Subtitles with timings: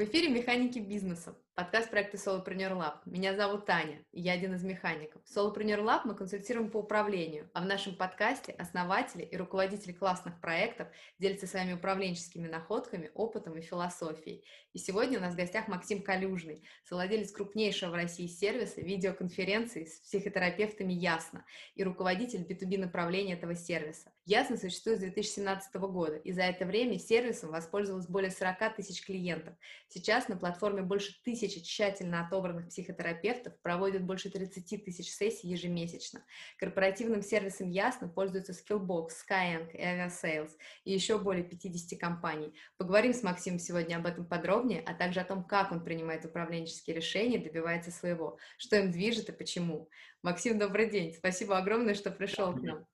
[0.00, 2.94] В эфире «Механики бизнеса», подкаст проекта Solopreneur Lab.
[3.04, 5.20] Меня зовут Таня, и я один из механиков.
[5.26, 10.40] В Solopreneur Lab мы консультируем по управлению, а в нашем подкасте основатели и руководители классных
[10.40, 10.88] проектов
[11.18, 14.42] делятся своими управленческими находками, опытом и философией.
[14.72, 19.98] И сегодня у нас в гостях Максим Калюжный, совладелец крупнейшего в России сервиса видеоконференции с
[19.98, 24.12] психотерапевтами «Ясно» и руководитель B2B направления этого сервиса.
[24.24, 29.54] «Ясно» существует с 2017 года, и за это время сервисом воспользовалось более 40 тысяч клиентов.
[29.88, 31.20] Сейчас на платформе больше
[31.50, 36.24] тысячи тщательно отобранных психотерапевтов проводят больше 30 тысяч сессий ежемесячно.
[36.58, 40.50] Корпоративным сервисом Ясно пользуются Skillbox, Skyeng и Aviasales
[40.84, 42.54] и еще более 50 компаний.
[42.76, 46.96] Поговорим с Максимом сегодня об этом подробнее, а также о том, как он принимает управленческие
[46.96, 49.88] решения и добивается своего, что им движет и почему.
[50.22, 51.14] Максим, добрый день.
[51.14, 52.86] Спасибо огромное, что пришел к нам.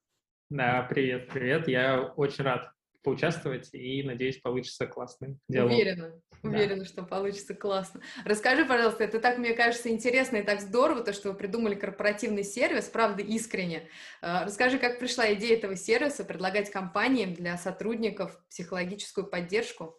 [0.49, 1.69] Да, привет, привет.
[1.69, 2.76] Я очень рад
[3.07, 5.71] поучаствовать и, надеюсь, получится классный диалог.
[5.71, 6.85] Уверена, уверена, да.
[6.85, 8.01] что получится классно.
[8.25, 12.43] Расскажи, пожалуйста, это так, мне кажется, интересно и так здорово, то, что вы придумали корпоративный
[12.43, 13.89] сервис, правда, искренне.
[14.23, 19.97] А, расскажи, как пришла идея этого сервиса предлагать компаниям для сотрудников психологическую поддержку?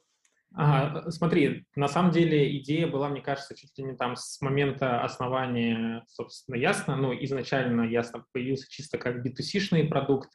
[0.54, 5.02] Ага, смотри, на самом деле идея была, мне кажется, чуть ли не там с момента
[5.02, 6.98] основания, собственно, Ясно.
[6.98, 10.30] Ну, изначально Ясно появился чисто как B2C-шный продукт,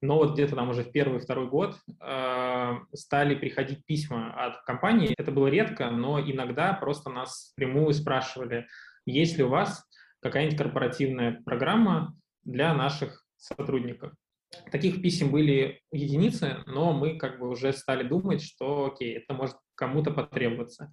[0.00, 5.14] но вот где-то там уже в первый-второй год э, стали приходить письма от компании.
[5.16, 8.66] Это было редко, но иногда просто нас прямую спрашивали,
[9.04, 9.84] есть ли у вас
[10.20, 14.12] какая-нибудь корпоративная программа для наших сотрудников.
[14.72, 19.56] Таких писем были единицы, но мы как бы уже стали думать, что окей, это может
[19.74, 20.92] кому-то потребоваться.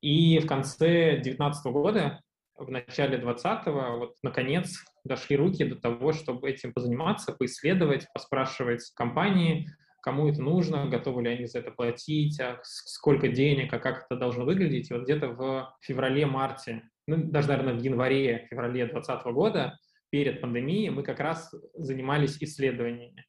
[0.00, 2.20] И в конце 2019 года
[2.58, 9.68] в начале 20-го, вот, наконец, дошли руки до того, чтобы этим позаниматься, поисследовать, поспрашивать компании,
[10.00, 14.18] кому это нужно, готовы ли они за это платить, а сколько денег, а как это
[14.18, 14.90] должно выглядеть.
[14.90, 19.78] И вот где-то в феврале-марте, ну, даже, наверное, в январе-феврале 2020 года,
[20.10, 23.26] перед пандемией, мы как раз занимались исследованиями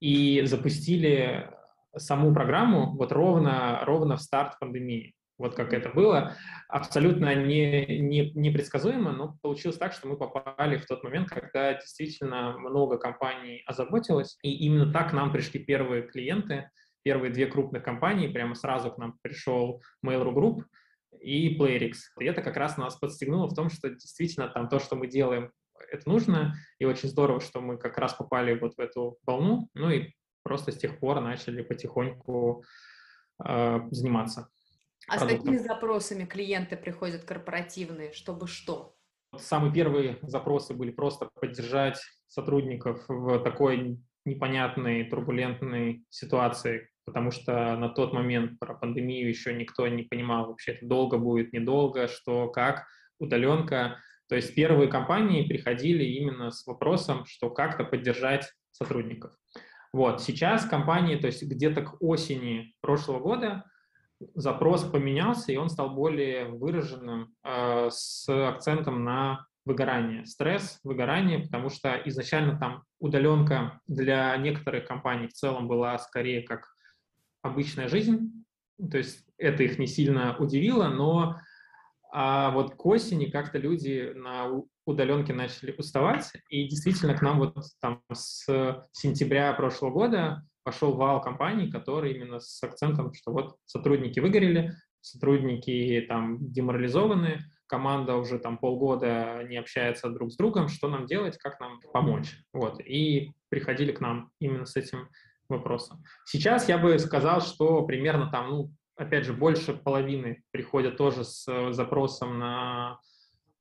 [0.00, 1.50] и запустили
[1.96, 6.36] саму программу вот ровно, ровно в старт пандемии вот как это было,
[6.68, 12.58] абсолютно не, не, непредсказуемо, но получилось так, что мы попали в тот момент, когда действительно
[12.58, 16.70] много компаний озаботилось, и именно так к нам пришли первые клиенты,
[17.04, 20.64] первые две крупных компании, прямо сразу к нам пришел Mail.ru Group
[21.20, 21.94] и PlayRix.
[22.20, 25.52] И это как раз нас подстегнуло в том, что действительно там то, что мы делаем,
[25.90, 29.90] это нужно, и очень здорово, что мы как раз попали вот в эту волну, ну
[29.90, 30.12] и
[30.42, 32.64] просто с тех пор начали потихоньку
[33.44, 34.48] э, заниматься.
[35.08, 35.28] А продуктом.
[35.28, 38.94] с какими запросами клиенты приходят корпоративные, чтобы что?
[39.36, 47.88] Самые первые запросы были просто поддержать сотрудников в такой непонятной, турбулентной ситуации, потому что на
[47.88, 52.86] тот момент про пандемию еще никто не понимал вообще, это долго будет, недолго, что, как,
[53.18, 53.98] удаленка.
[54.28, 59.32] То есть первые компании приходили именно с вопросом, что как-то поддержать сотрудников.
[59.92, 63.64] Вот, сейчас компании, то есть где-то к осени прошлого года
[64.34, 71.68] запрос поменялся, и он стал более выраженным э, с акцентом на выгорание, стресс, выгорание, потому
[71.68, 76.66] что изначально там удаленка для некоторых компаний в целом была скорее как
[77.42, 78.44] обычная жизнь,
[78.78, 81.38] то есть это их не сильно удивило, но
[82.10, 87.56] а вот к осени как-то люди на удаленке начали уставать, и действительно к нам вот
[87.80, 88.46] там с
[88.92, 96.04] сентября прошлого года пошел вал компаний, которые именно с акцентом, что вот сотрудники выгорели, сотрудники
[96.06, 101.58] там деморализованы, команда уже там полгода не общается друг с другом, что нам делать, как
[101.58, 102.36] нам помочь.
[102.52, 102.80] Вот.
[102.80, 105.08] И приходили к нам именно с этим
[105.48, 106.04] вопросом.
[106.26, 111.72] Сейчас я бы сказал, что примерно там, ну, опять же, больше половины приходят тоже с
[111.72, 113.00] запросом на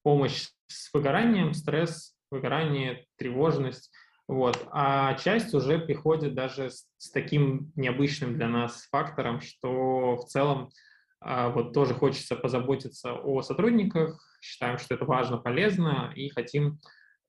[0.04, 3.94] помощь с выгоранием, стресс, выгорание, тревожность.
[4.28, 4.68] Вот.
[4.72, 10.70] А часть уже приходит даже с, с таким необычным для нас фактором, что в целом
[11.22, 16.80] а, вот тоже хочется позаботиться о сотрудниках, считаем, что это важно, полезно, и хотим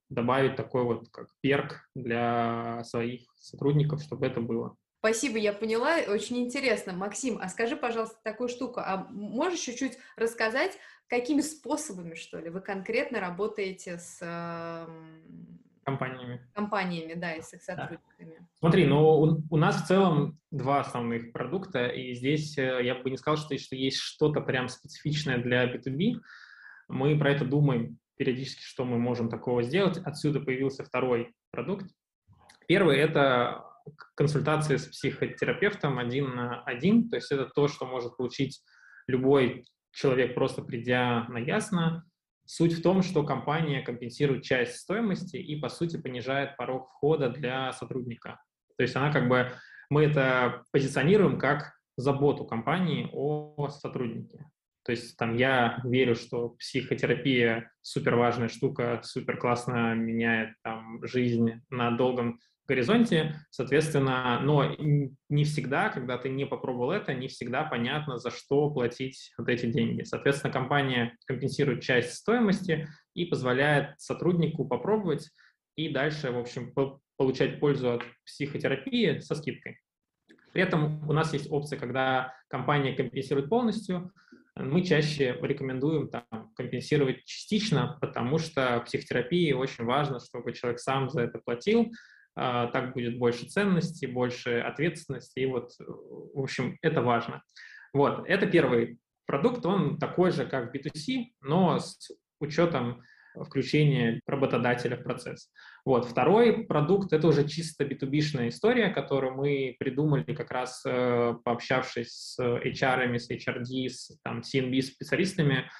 [0.08, 4.75] добавить такой вот как перк для своих сотрудников, чтобы это было.
[4.99, 5.99] Спасибо, я поняла.
[6.08, 6.93] Очень интересно.
[6.93, 8.81] Максим, а скажи, пожалуйста, такую штуку.
[8.81, 10.76] А можешь чуть-чуть рассказать,
[11.06, 14.19] какими способами, что ли, вы конкретно работаете с
[15.88, 16.40] компаниями.
[16.55, 18.37] Компаниями, да, и с их сотрудниками.
[18.38, 18.46] Да.
[18.58, 23.11] Смотри, ну у, у нас в целом два основных продукта, и здесь э, я бы
[23.11, 26.20] не сказал, что, что есть что-то прям специфичное для B2B.
[26.88, 29.99] Мы про это думаем периодически, что мы можем такого сделать.
[29.99, 31.87] Отсюда появился второй продукт.
[32.67, 33.64] Первый— это
[34.14, 38.61] консультации с психотерапевтом один на один, то есть это то, что может получить
[39.06, 42.05] любой человек, просто придя на ясно,
[42.48, 47.72] суть в том, что компания компенсирует часть стоимости и, по сути, понижает порог входа для
[47.74, 48.40] сотрудника.
[48.78, 49.52] То есть она как бы,
[49.90, 54.46] мы это позиционируем как заботу компании о сотруднике.
[54.82, 61.60] То есть там я верю, что психотерапия супер важная штука, супер классно меняет там жизнь
[61.68, 64.76] на долгом горизонте, соответственно, но
[65.29, 69.67] не всегда, когда ты не попробовал это, не всегда понятно, за что платить вот эти
[69.67, 70.03] деньги.
[70.03, 75.29] Соответственно, компания компенсирует часть стоимости и позволяет сотруднику попробовать
[75.76, 76.73] и дальше, в общем,
[77.17, 79.81] получать пользу от психотерапии со скидкой.
[80.53, 84.12] При этом у нас есть опция, когда компания компенсирует полностью,
[84.56, 91.09] мы чаще рекомендуем там, компенсировать частично, потому что в психотерапии очень важно, чтобы человек сам
[91.11, 91.93] за это платил,
[92.38, 97.43] так будет больше ценности, больше ответственности, и вот, в общем, это важно.
[97.93, 103.02] Вот, это первый продукт, он такой же, как B2C, но с учетом
[103.44, 105.50] включения работодателя в процесс.
[105.85, 106.06] Вот.
[106.06, 112.38] Второй продукт— это уже чисто B2B-шная история, которую мы придумали как раз э, пообщавшись с
[112.41, 115.70] HR, с HRD, с там, CNB-специалистами.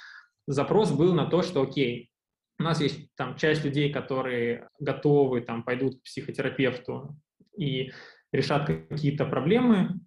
[0.47, 2.11] Запрос был на то, что, окей,
[2.59, 7.17] у нас есть там часть людей, которые готовы, там, пойдут к психотерапевту
[7.57, 7.93] и
[8.33, 10.01] решат какие-то проблемы,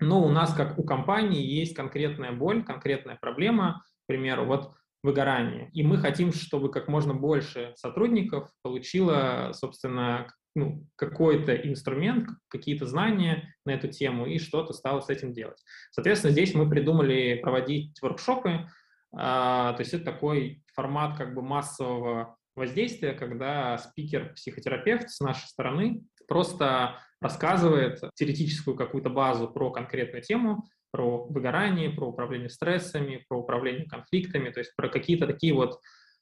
[0.00, 4.72] но у нас, как у компании, есть конкретная боль, конкретная проблема, к примеру, вот
[5.02, 5.70] выгорание.
[5.72, 13.54] И мы хотим, чтобы как можно больше сотрудников получило, собственно, ну, какой-то инструмент, какие-то знания
[13.64, 15.62] на эту тему и что-то стало с этим делать.
[15.92, 18.68] Соответственно, здесь мы придумали проводить воркшопы,
[19.12, 26.98] то есть это такой формат как бы массового воздействия, когда спикер-психотерапевт с нашей стороны просто
[27.20, 34.50] рассказывает теоретическую какую-то базу про конкретную тему, про выгорание, про управление стрессами, про управление конфликтами,
[34.50, 35.80] то есть про какие-то такие вот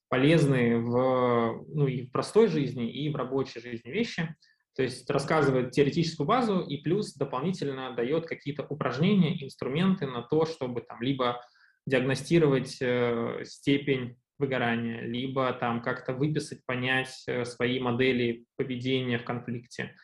[0.09, 4.35] полезные в, ну, и в простой жизни, и в рабочей жизни вещи.
[4.77, 10.83] То есть рассказывает теоретическую базу и плюс дополнительно дает какие-то упражнения, инструменты на то, чтобы
[10.83, 11.41] там либо
[11.87, 19.95] диагностировать э, степень выгорания, либо там как-то выписать, понять э, свои модели поведения в конфликте.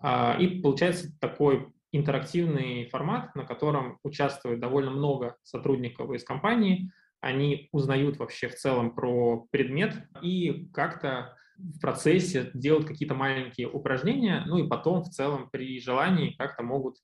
[0.00, 6.92] А, и получается такой интерактивный формат, на котором участвует довольно много сотрудников из компании.
[7.20, 14.44] Они узнают вообще в целом про предмет и как-то в процессе делают какие-то маленькие упражнения,
[14.46, 16.96] ну и потом в целом при желании как-то могут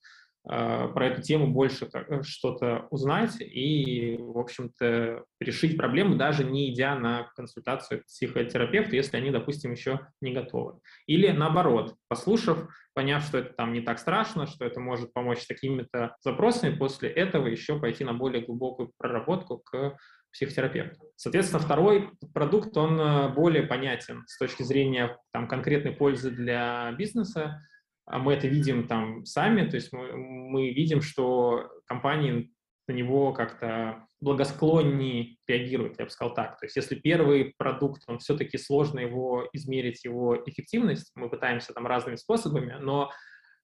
[0.49, 6.95] про эту тему больше э, что-то узнать и, в общем-то, решить проблему, даже не идя
[6.97, 10.79] на консультацию к психотерапевту, если они, допустим, еще не готовы.
[11.07, 15.47] Или наоборот, послушав поняв, что это там не так страшно, что это может помочь с
[15.47, 19.99] какими-то запросами, после этого еще пойти на более глубокую проработку к
[20.33, 21.05] психотерапевту.
[21.15, 27.63] Соответственно, второй продукт, он э, более понятен с точки зрения там, конкретной пользы для бизнеса.
[28.07, 32.53] А мы это видим там сами, то есть мы, мы видим, что компании
[32.89, 36.59] на него как-то благосклоннее реагируют, я бы сказал так.
[36.59, 41.87] То есть если первый продукт, он все-таки сложно его измерить, его эффективность, мы пытаемся там
[41.87, 43.11] разными способами, но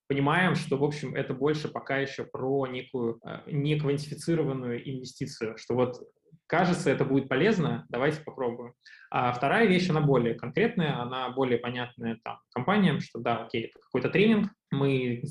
[0.08, 6.02] понимаем, что, в общем, это больше пока еще про некую э, неквантифицированную инвестицию, что вот
[6.46, 8.74] кажется, это будет полезно, давайте попробуем.
[9.10, 13.78] А вторая вещь, она более конкретная, она более понятная там компаниям, что да, окей, это
[13.80, 15.22] какой-то тренинг, мы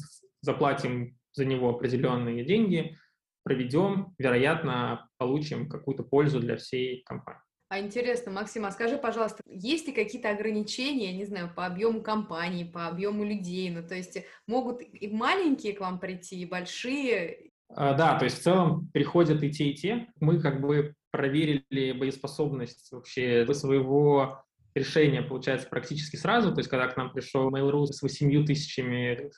[0.42, 2.98] заплатим за него определенные деньги,
[3.44, 7.42] проведем, вероятно, получим какую-то пользу для всей компании.
[7.70, 12.66] А интересно, Максим, а скажи, пожалуйста, есть ли какие-то ограничения, не знаю, по объему компании,
[12.66, 13.70] по объему людей?
[13.70, 17.51] Ну, то есть могут и маленькие к вам прийти, и большие?
[17.76, 20.08] А, да, то есть в целом приходят и те, и те.
[20.20, 26.54] Мы как бы проверили боеспособность вообще своего решения, получается, практически сразу.
[26.54, 29.32] То есть когда к нам пришел Mail.ru с 8 тысячами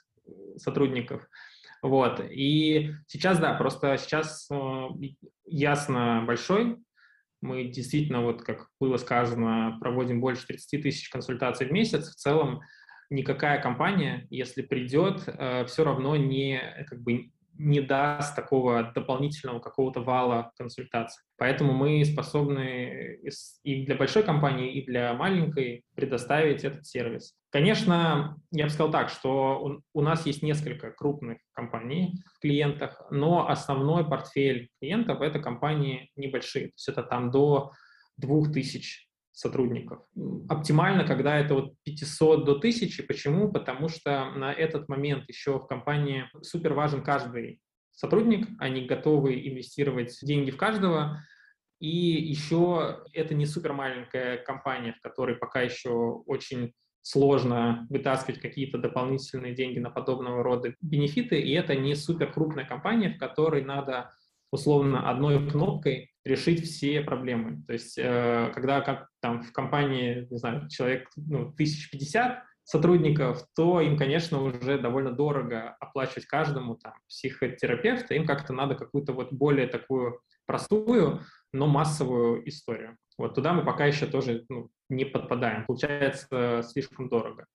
[0.57, 1.27] сотрудников,
[1.83, 2.21] вот.
[2.31, 4.87] И сейчас, да, просто сейчас э,
[5.45, 6.77] ясно большой.
[7.41, 12.09] Мы действительно, вот как было сказано, проводим больше 30 тысяч консультаций в месяц.
[12.09, 12.61] В целом
[13.09, 20.01] никакая компания, если придет, э, все равно не, как бы, не даст такого дополнительного какого-то
[20.01, 21.23] вала консультаций.
[21.37, 23.19] Поэтому мы способны
[23.63, 27.35] и для большой компании, и для маленькой предоставить этот сервис.
[27.51, 33.47] Конечно, я бы сказал так, что у нас есть несколько крупных компаний в клиентах, но
[33.47, 36.67] основной портфель клиентов— это компании небольшие.
[36.67, 37.71] То есть это там до
[38.17, 39.99] 2000 сотрудников.
[40.47, 43.03] Оптимально, когда это от 500 до 1000.
[43.03, 43.51] Почему?
[43.51, 47.59] Потому что на этот момент еще в компании супер важен каждый
[47.91, 51.19] сотрудник, они готовы инвестировать деньги в каждого,
[51.79, 58.77] и еще это не супер маленькая компания, в которой пока еще очень сложно вытаскивать какие-то
[58.77, 64.11] дополнительные деньги на подобного рода бенефиты, и это не супер крупная компания, в которой надо
[64.51, 67.63] условно одной кнопкой решить все проблемы.
[67.67, 73.81] То есть, э, когда как там в компании, не знаю, человек ну, 1050 сотрудников, то
[73.81, 79.67] им, конечно, уже довольно дорого оплачивать каждому там психотерапевта, им как-то надо какую-то вот более
[79.67, 82.97] такую простую, но массовую историю.
[83.17, 85.65] Вот туда мы пока еще тоже ну, не подпадаем.
[85.65, 87.45] Получается слишком дорого.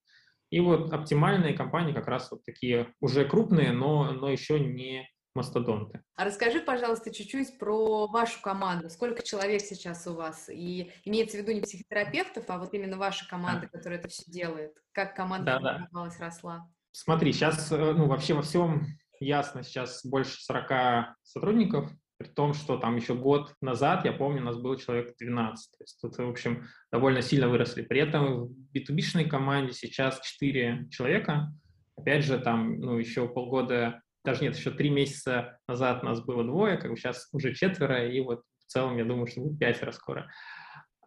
[0.50, 6.02] И вот оптимальные компании как раз вот такие уже крупные, но, но еще не мастодонты.
[6.14, 8.90] А расскажи, пожалуйста, чуть-чуть про вашу команду.
[8.90, 10.48] Сколько человек сейчас у вас?
[10.48, 13.78] И имеется в виду не психотерапевтов, а вот именно ваша команда, да.
[13.78, 14.76] которая это все делает.
[14.92, 16.10] Как команда да, да.
[16.18, 16.68] росла?
[16.92, 18.86] Смотри, сейчас, э, ну, вообще во всем
[19.20, 24.44] ясно, сейчас больше 40 сотрудников, при том, что там еще год назад, я помню, у
[24.44, 25.70] нас было человек 12.
[25.70, 27.82] То есть тут, в общем, довольно сильно выросли.
[27.82, 31.52] При этом в B2B команде сейчас 4 человека.
[31.96, 36.76] Опять же, там, ну, еще полгода, даже нет, еще три месяца назад нас было двое,
[36.76, 40.30] как бы сейчас уже четверо, и вот в целом, я думаю, что будет пятеро скоро.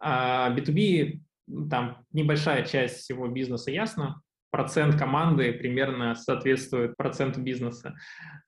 [0.00, 1.20] А B2B,
[1.70, 7.94] там небольшая часть всего бизнеса ясно, процент команды примерно соответствует проценту бизнеса.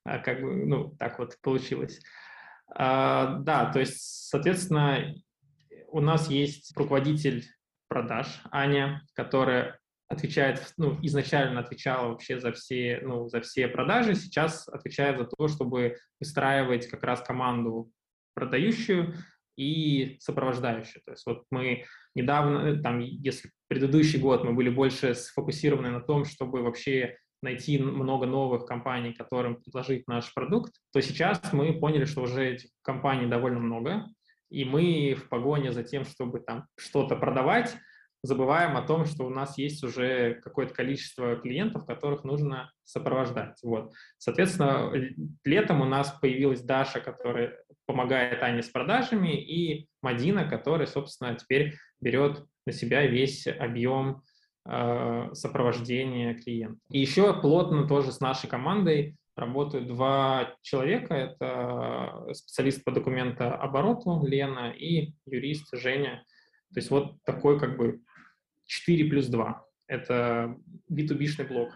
[0.03, 2.01] А как бы, ну, так вот получилось.
[2.75, 5.15] А, да, то есть, соответственно,
[5.87, 7.45] у нас есть руководитель
[7.87, 14.67] продаж Аня, которая отвечает, ну, изначально отвечала вообще за все, ну, за все продажи, сейчас
[14.67, 17.91] отвечает за то, чтобы выстраивать как раз команду
[18.33, 19.15] продающую
[19.57, 21.01] и сопровождающую.
[21.05, 26.25] То есть вот мы недавно, там, если предыдущий год мы были больше сфокусированы на том,
[26.25, 32.21] чтобы вообще найти много новых компаний, которым предложить наш продукт, то сейчас мы поняли, что
[32.21, 34.05] уже этих компаний довольно много,
[34.49, 37.75] и мы в погоне за тем, чтобы там что-то продавать,
[38.25, 43.57] забываем о том, что у нас есть уже какое-то количество клиентов, которых нужно сопровождать.
[43.63, 43.91] Вот.
[44.17, 44.91] Соответственно,
[45.43, 51.75] летом у нас появилась Даша, которая помогает Ане с продажами, и Мадина, которая, собственно, теперь
[52.01, 54.23] берет на себя весь объем
[54.67, 56.79] Э, сопровождения клиента.
[56.89, 61.13] И еще плотно тоже с нашей командой работают два человека.
[61.13, 66.25] Это специалист по документообороту Лена и юрист Женя.
[66.73, 67.99] То есть вот такой как бы
[68.65, 69.65] 4 плюс 2.
[69.87, 70.57] Это
[70.91, 71.69] B2B-шный блок.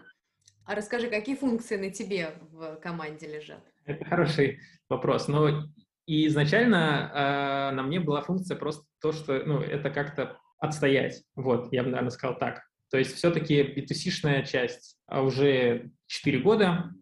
[0.64, 3.64] А расскажи, какие функции на тебе в команде лежат?
[3.84, 5.28] Это хороший вопрос.
[5.28, 5.64] Но
[6.06, 11.22] и изначально э, на мне была функция просто то, что ну, это как-то отстоять.
[11.34, 12.62] Вот, я бы, наверное, сказал так.
[12.90, 16.92] То есть все-таки B2C-шная часть а уже 4 года,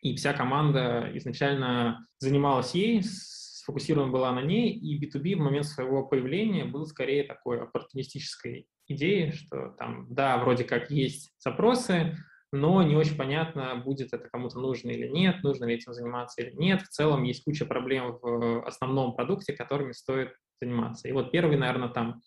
[0.00, 6.06] и вся команда изначально занималась ей, сфокусирована была на ней, и B2B в момент своего
[6.06, 12.16] появления был скорее такой оппортунистической идеей, что там, да, вроде как есть запросы,
[12.52, 16.52] но не очень понятно, будет это кому-то нужно или нет, нужно ли этим заниматься или
[16.54, 16.82] нет.
[16.82, 21.08] В целом есть куча проблем в основном продукте, которыми стоит заниматься.
[21.08, 22.22] И вот первый, наверное, там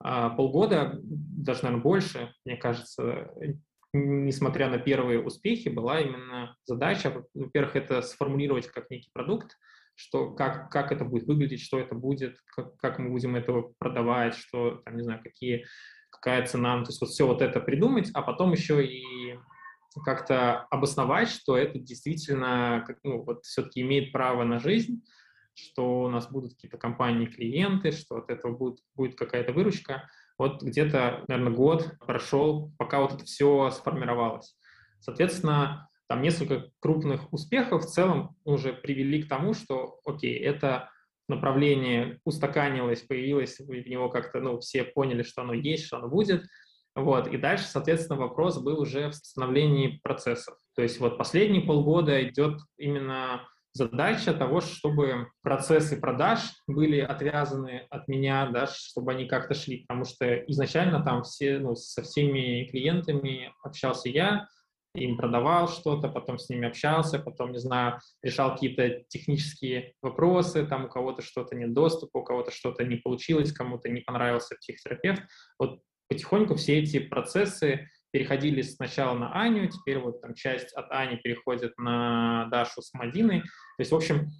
[0.00, 3.30] а, полгода, даже, наверное, больше, мне кажется,
[3.92, 9.56] несмотря на первые успехи, была именно задача, во-первых, это сформулировать как некий продукт,
[9.94, 14.34] что как, как это будет выглядеть, что это будет, как, как мы будем это продавать,
[14.34, 15.66] что, там, не знаю, какие,
[16.10, 19.38] какая цена, то есть вот все вот это придумать, а потом еще и
[20.04, 25.04] как-то обосновать, что это действительно ну, вот все-таки имеет право на жизнь,
[25.54, 30.08] что у нас будут какие-то компании-клиенты, что от этого будет, будет какая-то выручка.
[30.36, 34.56] Вот где-то, наверное, год прошел, пока вот это все сформировалось.
[34.98, 40.90] Соответственно, там несколько крупных успехов в целом уже привели к тому, что, окей, это
[41.28, 46.44] направление устаканилось, появилось в него как-то, ну, все поняли, что оно есть, что оно будет,
[46.94, 50.56] вот, и дальше, соответственно, вопрос был уже в становлении процессов.
[50.76, 58.06] То есть вот последние полгода идет именно задача того, чтобы процессы продаж были отвязаны от
[58.06, 63.52] меня, да, чтобы они как-то шли, потому что изначально там все, ну, со всеми клиентами
[63.64, 64.46] общался я,
[64.94, 70.86] им продавал что-то, потом с ними общался, потом, не знаю, решал какие-то технические вопросы, там
[70.86, 75.22] у кого-то что-то нет доступа, у кого-то что-то не получилось, кому-то не понравился психотерапевт.
[75.58, 81.16] Вот потихоньку все эти процессы переходили сначала на Аню, теперь вот там часть от Ани
[81.16, 83.40] переходит на Дашу с Мадиной.
[83.40, 84.30] То есть, в общем,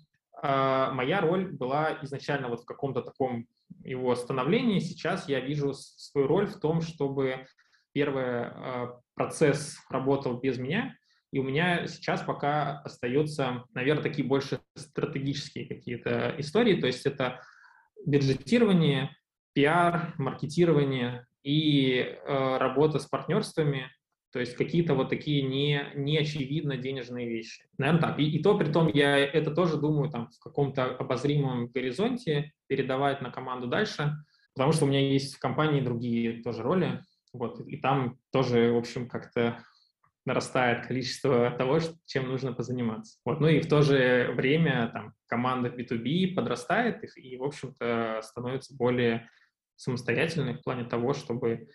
[0.41, 3.49] а, моя роль была изначально вот в каком-то таком
[3.83, 4.79] его становлении.
[4.79, 7.47] Сейчас я вижу свою роль в том, чтобы
[7.95, 10.97] первый а, процесс работал без меня,
[11.33, 16.81] И у меня сейчас пока остаются, наверное, такие больше стратегические какие-то истории.
[16.81, 17.41] То есть это
[18.05, 19.17] бюджетирование,
[19.53, 23.91] пиар, маркетирование и э, работа с партнерствами,
[24.33, 27.65] то есть какие-то вот такие не, неочевидно денежные вещи.
[27.79, 28.19] Наверное, так.
[28.19, 33.23] И, и то, при том, я это тоже думаю там в каком-то обозримом горизонте передавать
[33.23, 34.13] на команду дальше,
[34.55, 37.01] потому что у меня есть в компании другие тоже роли,
[37.35, 39.63] вот, и там тоже, в общем, как-то
[40.25, 43.19] нарастает количество того, чем нужно позаниматься.
[43.25, 43.41] Вот.
[43.41, 48.75] Ну и в то же время там, команда B2B подрастает их и, в общем-то, становится
[48.75, 49.29] более
[49.77, 51.69] самостоятельной в плане того, чтобы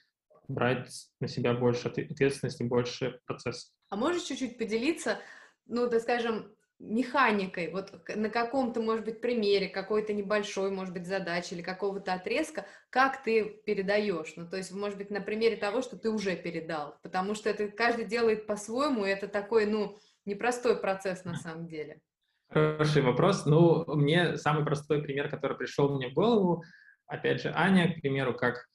[0.48, 0.90] брать
[1.20, 3.72] на себя больше ответственности, больше процессов.
[3.90, 5.20] А можешь чуть-чуть поделиться,
[5.66, 11.54] ну, так скажем, механикой, вот на каком-то, может быть, примере, какой-то небольшой, может быть, задачи
[11.54, 14.34] или какого-то отрезка, как ты передаешь?
[14.38, 17.68] Ну, то есть, может быть, на примере того, что ты уже передал, потому что это
[17.68, 22.00] каждый делает по-своему, и это такой, ну, непростой процесс на самом деле.
[22.50, 23.46] Хороший вопрос.
[23.46, 26.64] Ну, мне самый простой пример, который пришел мне в голову,
[27.06, 28.66] опять же, Аня, к примеру, как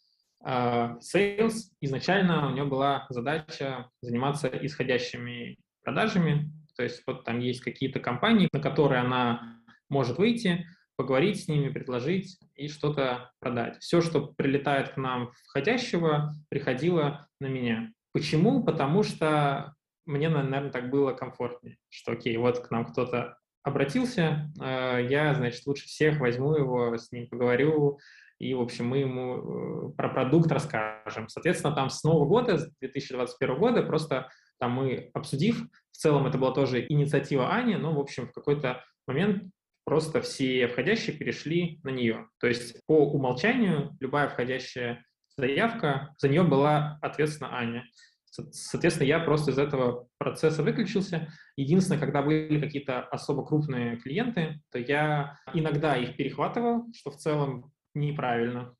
[0.46, 7.60] uh, sales, изначально у нее была задача заниматься исходящими продажами, то есть вот там есть
[7.60, 10.66] какие-то компании, на которые она может выйти,
[10.96, 13.78] поговорить с ними, предложить и что-то продать.
[13.80, 17.92] Все, что прилетает к нам входящего, приходило на меня.
[18.12, 18.62] Почему?
[18.62, 19.74] Потому что
[20.06, 25.66] мне, наверное, так было комфортнее, что окей, вот к нам кто-то обратился, э, я, значит,
[25.66, 27.98] лучше всех возьму его, с ним поговорю,
[28.38, 31.28] и, в общем, мы ему э, про продукт расскажем.
[31.28, 34.28] Соответственно, там с Нового года, с 2021 года, просто
[34.64, 38.82] там мы, обсудив, в целом это была тоже инициатива Ани, но, в общем, в какой-то
[39.06, 39.52] момент
[39.84, 42.28] просто все входящие перешли на нее.
[42.40, 45.04] То есть по умолчанию любая входящая
[45.36, 47.84] заявка, за нее была ответственна Аня.
[48.24, 51.30] Соответственно, я просто из этого процесса выключился.
[51.56, 57.70] Единственное, когда были какие-то особо крупные клиенты, то я иногда их перехватывал, что в целом
[57.92, 58.74] неправильно,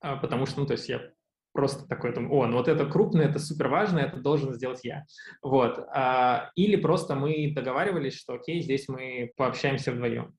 [0.00, 1.02] а, потому что, ну, то есть я
[1.52, 5.04] просто такой, там, о, ну вот это крупное, это супер важно, это должен сделать я.
[5.42, 5.78] Вот.
[5.94, 10.34] А, или просто мы договаривались, что окей, здесь мы пообщаемся вдвоем.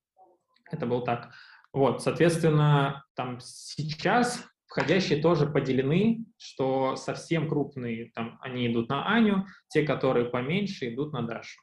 [0.71, 1.31] Это был так.
[1.71, 9.45] Вот, соответственно, там сейчас входящие тоже поделены, что совсем крупные, там, они идут на Аню,
[9.67, 11.61] те, которые поменьше, идут на Дашу.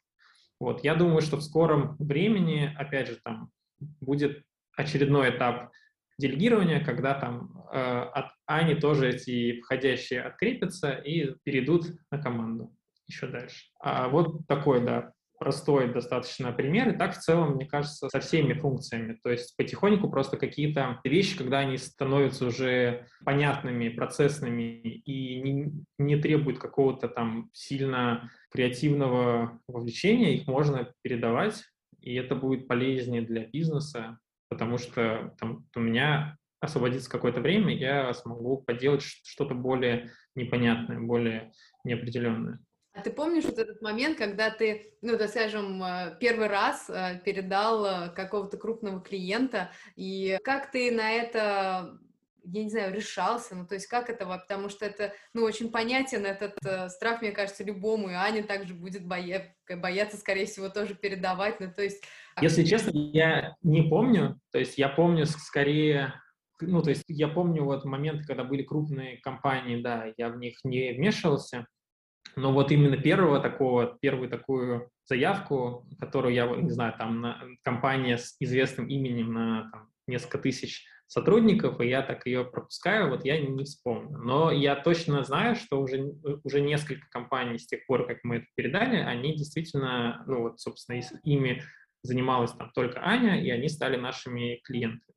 [0.60, 3.50] Вот, я думаю, что в скором времени, опять же, там
[4.00, 4.44] будет
[4.76, 5.72] очередной этап
[6.18, 12.74] делегирования, когда там э, от Ани тоже эти входящие открепятся и перейдут на команду
[13.06, 13.66] еще дальше.
[13.78, 16.90] А вот такой, да, простой достаточно пример.
[16.90, 19.18] И так в целом, мне кажется, со всеми функциями.
[19.22, 26.16] То есть потихоньку просто какие-то вещи, когда они становятся уже понятными, процессными и не, не
[26.16, 31.62] требуют какого-то там сильно креативного вовлечения, их можно передавать,
[32.00, 38.12] и это будет полезнее для бизнеса, потому что там, у меня освободится какое-то время, я
[38.14, 41.53] смогу поделать что-то более непонятное, более
[41.85, 42.61] неопределенное.
[42.92, 47.20] А ты помнишь вот этот момент, когда ты, ну, так скажем, э, первый раз э,
[47.25, 51.99] передал э, какого-то крупного клиента, и как ты на это
[52.44, 56.25] я не знаю, решался, ну, то есть как это, потому что это, ну, очень понятен
[56.25, 59.55] этот э, страх, мне кажется, любому, и Аня также будет боя...
[59.68, 62.03] бояться, скорее всего, тоже передавать, ну, то есть...
[62.40, 66.14] Если честно, я не помню, то есть я помню скорее,
[66.61, 70.59] ну, то есть я помню вот моменты, когда были крупные компании, да, я в них
[70.64, 71.66] не вмешивался,
[72.37, 78.18] но вот именно первого такого, первую такую заявку, которую я, не знаю, там, на, компания
[78.18, 83.40] с известным именем на там, несколько тысяч сотрудников, и я так ее пропускаю, вот я
[83.40, 84.16] не вспомню.
[84.18, 86.12] Но я точно знаю, что уже,
[86.44, 91.01] уже несколько компаний с тех пор, как мы это передали, они действительно, ну вот, собственно,
[91.25, 91.64] ими
[92.03, 95.16] занималась там только Аня, и они стали нашими клиентами.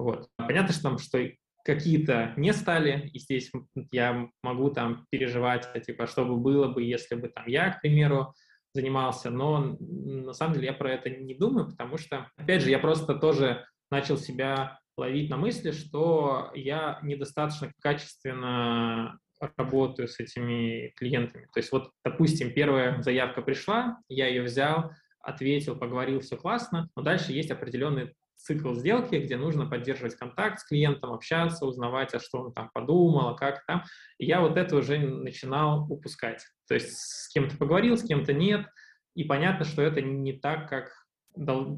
[0.00, 0.28] Вот.
[0.36, 1.18] Понятно, что там, что
[1.64, 3.50] какие-то не стали, и здесь
[3.92, 7.82] я могу там переживать, а, типа, что бы было бы, если бы там я, к
[7.82, 8.34] примеру,
[8.72, 12.78] занимался, но на самом деле я про это не думаю, потому что, опять же, я
[12.78, 19.18] просто тоже начал себя ловить на мысли, что я недостаточно качественно
[19.56, 21.46] работаю с этими клиентами.
[21.52, 27.02] То есть вот, допустим, первая заявка пришла, я ее взял, ответил, поговорил, все классно, но
[27.02, 32.42] дальше есть определенный цикл сделки, где нужно поддерживать контакт с клиентом, общаться, узнавать, а что
[32.42, 33.84] он там подумал, а как там.
[34.18, 36.44] И я вот это уже начинал упускать.
[36.68, 38.66] То есть с кем-то поговорил, с кем-то нет,
[39.14, 40.92] и понятно, что это не так, как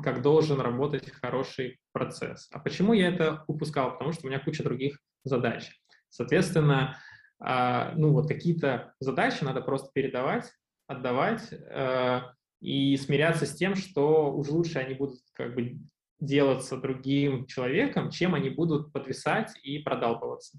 [0.03, 2.49] как должен работать хороший процесс.
[2.53, 3.93] А почему я это упускал?
[3.93, 5.71] Потому что у меня куча других задач.
[6.09, 6.99] Соответственно,
[7.39, 10.51] а, ну вот какие-то задачи надо просто передавать,
[10.87, 12.21] отдавать э,
[12.61, 15.79] и смиряться с тем, что уж лучше они будут как бы
[16.23, 20.59] делаться другим человеком, чем они будут подвисать и продалбываться.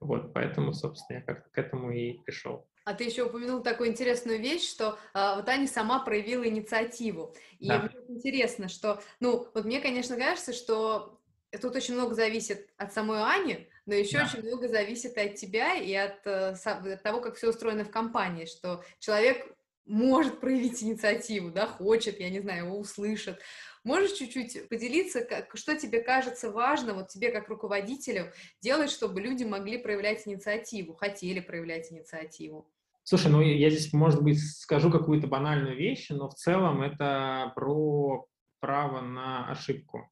[0.00, 2.66] Вот, поэтому, собственно, я как-то к этому и пришел.
[2.84, 7.34] А ты еще упомянул такую интересную вещь, что э, вот Аня сама проявила инициативу.
[7.58, 7.80] И да.
[7.80, 11.20] мне интересно, что, ну, вот мне, конечно, кажется, что
[11.60, 14.24] тут очень много зависит от самой Ани, но еще да.
[14.24, 18.46] очень много зависит от тебя и от, э, от того, как все устроено в компании,
[18.46, 19.46] что человек
[19.86, 23.40] может проявить инициативу, да, хочет, я не знаю, его услышат.
[23.84, 29.44] Можешь чуть-чуть поделиться, как, что тебе кажется важно, вот тебе как руководителю, делать, чтобы люди
[29.44, 32.70] могли проявлять инициативу, хотели проявлять инициативу?
[33.02, 38.26] Слушай, ну я здесь, может быть, скажу какую-то банальную вещь, но в целом это про
[38.60, 40.10] право на ошибку.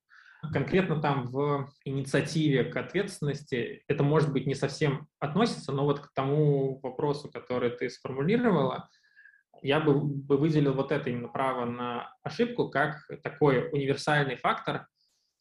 [0.52, 6.12] Конкретно там в инициативе к ответственности это, может быть, не совсем относится, но вот к
[6.12, 8.90] тому вопросу, который ты сформулировала,
[9.62, 14.86] я бы, бы выделил вот это именно право на ошибку как такой универсальный фактор,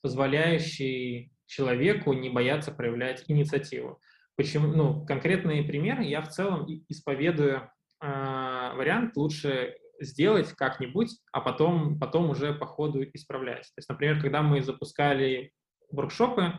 [0.02, 4.00] позволяющий человеку не бояться проявлять инициативу.
[4.36, 4.68] Почему?
[4.68, 7.70] Ну, конкретные примеры я в целом исповедую
[8.02, 13.64] э, вариант лучше сделать как-нибудь, а потом, потом уже по ходу исправлять.
[13.64, 15.52] То есть, например, когда мы запускали
[15.92, 16.54] воркшопы,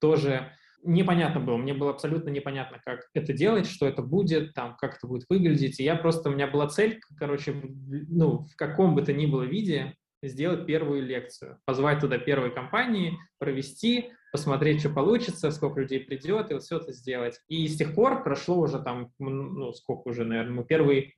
[0.00, 0.52] тоже
[0.84, 5.06] непонятно было, мне было абсолютно непонятно, как это делать, что это будет, там, как это
[5.06, 5.80] будет выглядеть.
[5.80, 9.42] И я просто, у меня была цель, короче, ну, в каком бы то ни было
[9.42, 16.50] виде сделать первую лекцию, позвать туда первой компании, провести, посмотреть, что получится, сколько людей придет,
[16.50, 17.40] и вот все это сделать.
[17.48, 21.14] И с тех пор прошло уже там, ну, сколько уже, наверное, мы первый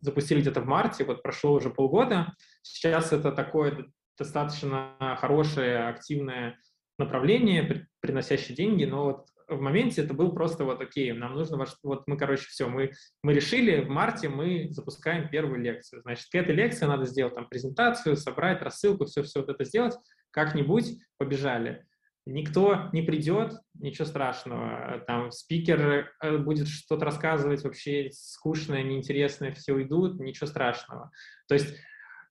[0.00, 2.34] запустили где-то в марте, вот прошло уже полгода.
[2.62, 3.86] Сейчас это такое
[4.18, 6.58] достаточно хорошее, активное
[7.04, 12.06] направление, приносящее деньги, но вот в моменте это был просто вот окей, нам нужно, вот
[12.06, 16.02] мы, короче, все, мы, мы решили, в марте мы запускаем первую лекцию.
[16.02, 19.94] Значит, к этой лекции надо сделать там презентацию, собрать рассылку, все-все вот это сделать,
[20.30, 21.84] как-нибудь побежали.
[22.24, 25.02] Никто не придет, ничего страшного.
[25.08, 31.10] Там спикер э, будет что-то рассказывать вообще скучное, неинтересное, все уйдут, ничего страшного.
[31.48, 31.76] То есть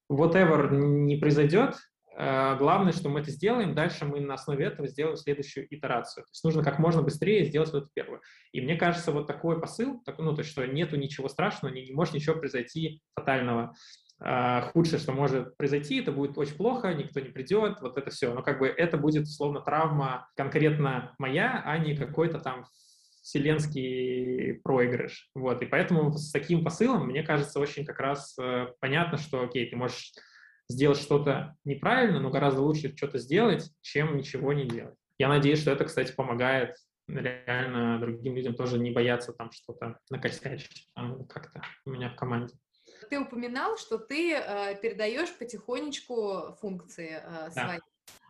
[0.10, 1.76] whatever не произойдет,
[2.15, 6.24] главное, что мы это сделаем, дальше мы на основе этого сделаем следующую итерацию.
[6.26, 8.21] То есть нужно как можно быстрее сделать вот эту первую.
[8.52, 11.86] И мне кажется, вот такой посыл, так, ну, то есть, что нету ничего страшного, не,
[11.86, 13.74] не может ничего произойти фатального.
[14.24, 18.32] Uh, худшее, что может произойти, это будет очень плохо, никто не придет, вот это все.
[18.36, 22.65] Но как бы это будет, условно, травма конкретно моя, а не какой-то там
[23.24, 25.28] вселенский проигрыш.
[25.34, 29.67] Вот, и поэтому с таким посылом, мне кажется, очень как раз uh, понятно, что, окей,
[29.67, 30.12] ты можешь
[30.72, 34.96] сделать что-то неправильно, но гораздо лучше что-то сделать, чем ничего не делать.
[35.18, 36.76] Я надеюсь, что это, кстати, помогает
[37.08, 40.90] реально другим людям тоже не бояться там что-то накосячить
[41.30, 42.56] как-то у меня в команде.
[43.10, 47.78] Ты упоминал, что ты э, передаешь потихонечку функции э, свои.
[47.78, 47.80] Да.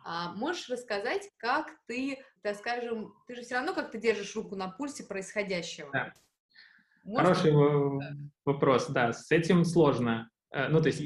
[0.04, 4.70] А можешь рассказать, как ты, так скажем, ты же все равно как-то держишь руку на
[4.70, 5.92] пульсе происходящего?
[5.92, 6.14] Да.
[7.04, 7.38] Можешь...
[7.38, 10.30] Хороший вопрос, да, с этим сложно.
[10.52, 11.02] Э, ну, то есть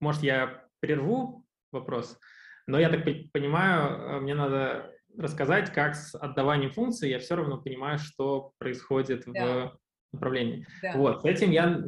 [0.00, 2.18] может, я прерву вопрос,
[2.66, 7.60] но я так понимаю, э, мне надо рассказать, как с отдаванием функции я все равно
[7.60, 9.44] понимаю, что происходит да.
[9.44, 9.78] в
[10.12, 10.66] направлении.
[10.82, 10.92] Да.
[10.96, 11.82] Вот, с этим я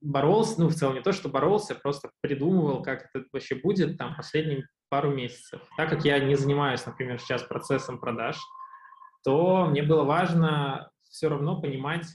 [0.00, 4.16] боролся, ну, в целом не то, что боролся, просто придумывал, как это вообще будет там
[4.16, 5.62] последние пару месяцев.
[5.76, 8.36] Так как я не занимаюсь, например, сейчас процессом продаж,
[9.24, 12.06] то мне было важно все равно понимать,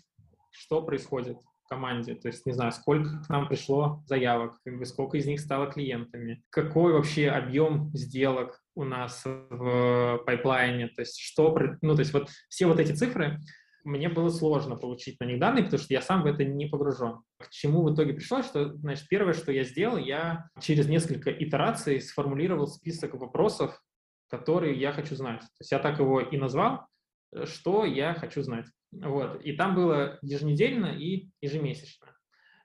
[0.51, 5.39] что происходит команде, то есть, не знаю, сколько к нам пришло заявок, сколько из них
[5.39, 12.01] стало клиентами, какой вообще объем сделок у нас в пайплайне, то есть что, ну, то
[12.01, 13.39] есть вот все вот эти цифры,
[13.85, 17.21] мне было сложно получить на них данные, потому что я сам в это не погружен.
[17.37, 22.01] К чему в итоге пришло, что, значит, первое, что я сделал, я через несколько итераций
[22.01, 23.79] сформулировал список вопросов,
[24.27, 25.41] которые я хочу знать.
[25.41, 26.87] То есть я так его и назвал,
[27.31, 28.65] э, что я хочу знать.
[29.03, 29.41] Вот.
[29.41, 32.15] И там было еженедельно и ежемесячно.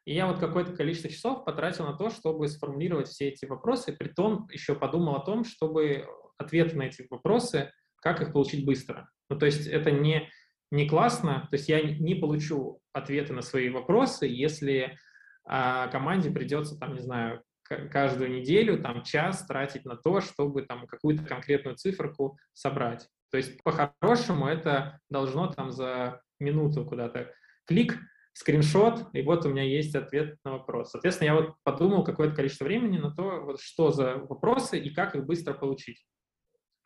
[0.05, 4.09] И я вот какое-то количество часов потратил на то, чтобы сформулировать все эти вопросы, при
[4.09, 6.07] том еще подумал о том, чтобы
[6.39, 9.09] ответы на эти вопросы, как их получить быстро.
[9.29, 10.29] Ну, то есть это не,
[10.71, 14.99] не классно, то есть я не получу ответы на свои вопросы, если
[15.45, 20.87] а, команде придется, там, не знаю, каждую неделю там час тратить на то, чтобы там
[20.87, 23.09] какую-то конкретную циферку собрать.
[23.31, 27.33] То есть по-хорошему это должно там за минуту куда-то
[27.67, 27.99] клик,
[28.33, 30.91] скриншот, и вот у меня есть ответ на вопрос.
[30.91, 35.15] Соответственно, я вот подумал какое-то количество времени на то, вот что за вопросы и как
[35.15, 36.05] их быстро получить.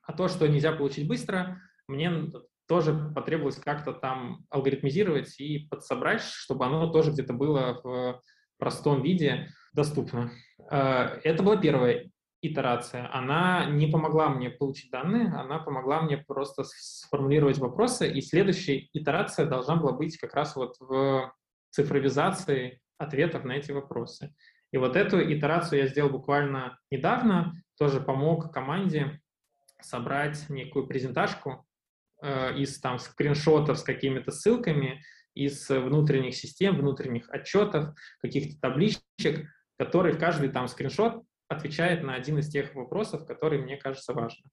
[0.03, 2.31] А то, что нельзя получить быстро, мне
[2.67, 8.21] тоже потребовалось как-то там алгоритмизировать и подсобрать, чтобы оно тоже где-то было в
[8.59, 10.31] простом виде доступно.
[10.71, 12.11] Э, это была первая
[12.47, 13.09] итерация.
[13.13, 19.47] Она не помогла мне получить данные, она помогла мне просто сформулировать вопросы, и следующая итерация
[19.47, 21.33] должна была быть как раз вот в
[21.71, 24.35] цифровизации ответов на эти вопросы.
[24.73, 29.21] И вот эту итерацию я сделал буквально недавно, тоже помог команде
[29.81, 31.67] собрать некую презентажку
[32.23, 35.03] э, из там скриншотов с какими-то ссылками,
[35.35, 42.39] из внутренних систем, внутренних отчетов, каких-то табличек, которые в каждый там скриншот отвечает на один
[42.39, 44.45] из тех вопросов, которые мне кажется важны.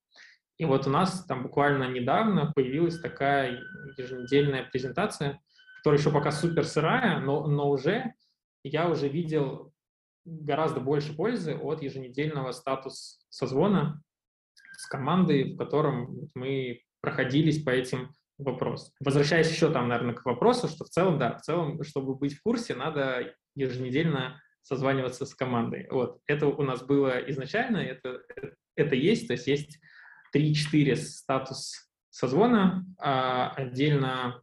[0.58, 3.60] И вот у нас там буквально недавно появилась такая
[3.98, 5.42] еженедельная презентация,
[5.78, 8.14] которая еще пока супер сырая, но, но уже
[8.64, 9.74] я уже видел
[10.24, 14.04] гораздо больше пользы от еженедельного статус созвона
[14.78, 18.94] с командой, в котором мы проходились по этим вопросам.
[19.00, 22.44] Возвращаясь еще там, наверное, к вопросу, что в целом, да, в целом, чтобы быть в
[22.44, 25.88] курсе, надо еженедельно созваниваться с командой.
[25.90, 26.20] Вот.
[26.28, 28.22] Это у нас было изначально, это,
[28.76, 29.80] это есть, то есть есть
[30.36, 34.42] 3-4 статус созвона, а отдельно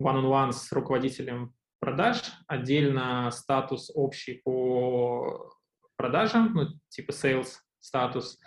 [0.00, 5.52] one-on-one с руководителем продаж, отдельно статус общий по
[5.96, 7.48] продажам, ну, типа sales
[7.80, 8.38] статус.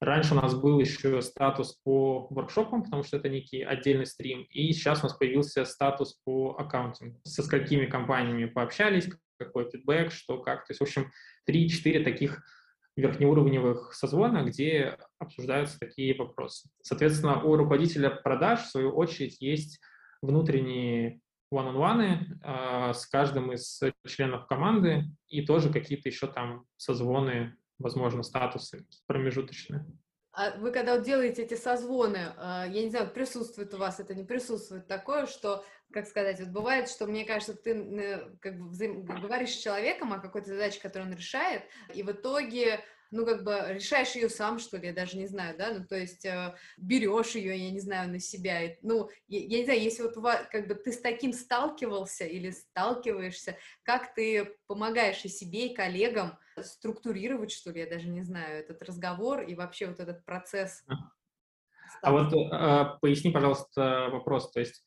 [0.00, 4.42] Раньше у нас был еще статус по воркшопам, потому что это некий отдельный стрим.
[4.50, 7.20] И сейчас у нас появился статус по аккаунтингу.
[7.24, 9.08] Со сколькими компаниями пообщались,
[9.44, 10.66] какой фидбэк, что как.
[10.66, 11.10] То есть, в общем,
[11.48, 12.42] 3-4 таких
[12.96, 16.68] верхнеуровневых созвона, где обсуждаются такие вопросы.
[16.82, 19.80] Соответственно, у руководителя продаж, в свою очередь, есть
[20.20, 21.20] внутренние
[21.52, 28.86] one-on-one э, с каждым из членов команды и тоже какие-то еще там созвоны, возможно, статусы
[29.06, 29.86] промежуточные.
[30.34, 34.24] А вы когда делаете эти созвоны, э, я не знаю, присутствует у вас это, не
[34.24, 39.04] присутствует такое, что, как сказать, вот бывает, что, мне кажется, ты как бы взаим...
[39.04, 41.62] говоришь с человеком о какой-то задаче, которую он решает,
[41.94, 42.80] и в итоге
[43.12, 45.96] ну, как бы решаешь ее сам, что ли, я даже не знаю, да, ну, то
[45.96, 50.02] есть э, берешь ее, я не знаю, на себя, ну, я, я не знаю, если
[50.02, 50.14] вот
[50.50, 56.38] как бы ты с таким сталкивался или сталкиваешься, как ты помогаешь и себе, и коллегам
[56.58, 60.82] структурировать, что ли, я даже не знаю, этот разговор и вообще вот этот процесс.
[62.00, 64.82] А вот э, поясни, пожалуйста, вопрос, то есть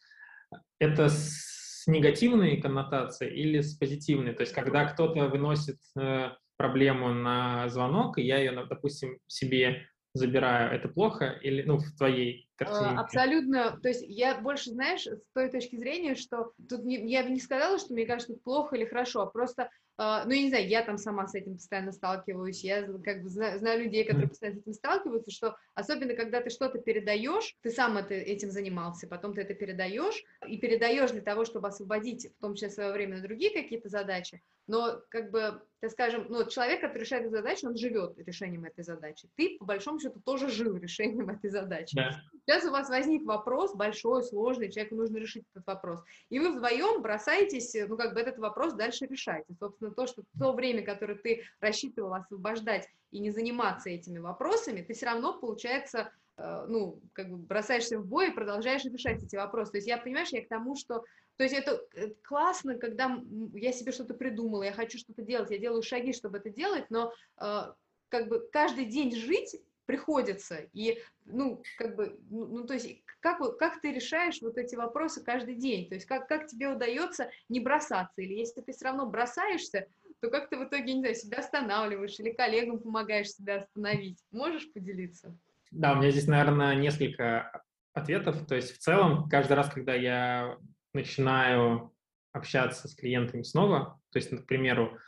[0.80, 4.34] это с негативной коннотацией или с позитивной?
[4.34, 10.74] То есть когда кто-то выносит э, проблему на звонок, и я ее, допустим, себе забираю,
[10.74, 13.00] это плохо или, ну, в твоей картине?
[13.00, 17.30] Абсолютно, то есть я больше, знаешь, с той точки зрения, что тут не, я бы
[17.30, 20.68] не сказала, что мне кажется, плохо или хорошо, а просто Uh, ну, я не знаю,
[20.68, 24.60] я там сама с этим постоянно сталкиваюсь, я как бы знаю, знаю людей, которые постоянно
[24.60, 29.34] с этим сталкиваются, что особенно когда ты что-то передаешь, ты сам это, этим занимался, потом
[29.34, 33.22] ты это передаешь, и передаешь для того, чтобы освободить, в том числе свое время на
[33.22, 37.78] другие какие-то задачи, но, как бы, так скажем, ну, человек, который решает эту задачу, он
[37.78, 39.30] живет решением этой задачи.
[39.36, 41.96] Ты, по большому счету, тоже жил решением этой задачи.
[41.96, 42.22] Да.
[42.46, 46.04] Сейчас у вас возник вопрос большой, сложный, человеку нужно решить этот вопрос.
[46.30, 49.46] И вы вдвоем бросаетесь, ну, как бы, этот вопрос дальше решать.
[49.50, 54.82] И, собственно, то, что то время, которое ты рассчитывал освобождать и не заниматься этими вопросами,
[54.82, 59.36] ты все равно, получается, э, ну, как бы бросаешься в бой и продолжаешь решать эти
[59.36, 59.72] вопросы.
[59.72, 61.04] То есть я, понимаешь, я к тому, что
[61.38, 63.20] то есть это э, классно, когда
[63.54, 67.12] я себе что-то придумала, я хочу что-то делать, я делаю шаги, чтобы это делать, но
[67.42, 67.74] э,
[68.10, 70.58] как бы каждый день жить приходится.
[70.74, 75.24] И, ну, как бы, ну, ну то есть, как, как ты решаешь вот эти вопросы
[75.24, 75.88] каждый день?
[75.88, 78.22] То есть, как, как тебе удается не бросаться?
[78.22, 79.88] Или если ты все равно бросаешься,
[80.22, 84.20] то как ты в итоге, не знаю, себя останавливаешь или коллегам помогаешь себя остановить?
[84.32, 85.38] Можешь поделиться?
[85.72, 88.46] Да, у меня здесь, наверное, несколько ответов.
[88.48, 90.58] То есть, в целом, каждый раз, когда я
[90.94, 91.94] начинаю
[92.32, 95.00] общаться с клиентами снова, то есть, к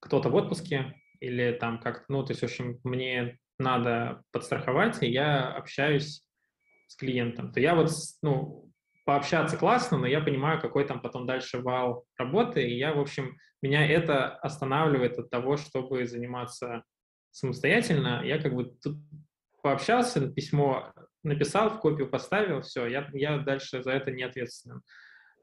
[0.00, 5.10] кто-то в отпуске или там как-то, ну, то есть, в общем, мне надо подстраховать, и
[5.10, 6.22] я общаюсь
[6.86, 7.90] с клиентом, то я вот,
[8.22, 8.70] ну,
[9.04, 13.36] пообщаться классно, но я понимаю, какой там потом дальше вал работы, и я, в общем,
[13.62, 16.84] меня это останавливает от того, чтобы заниматься
[17.30, 18.22] самостоятельно.
[18.24, 18.98] Я как бы тут
[19.62, 24.82] пообщался, письмо написал, в копию поставил, все, я, я дальше за это не ответственен.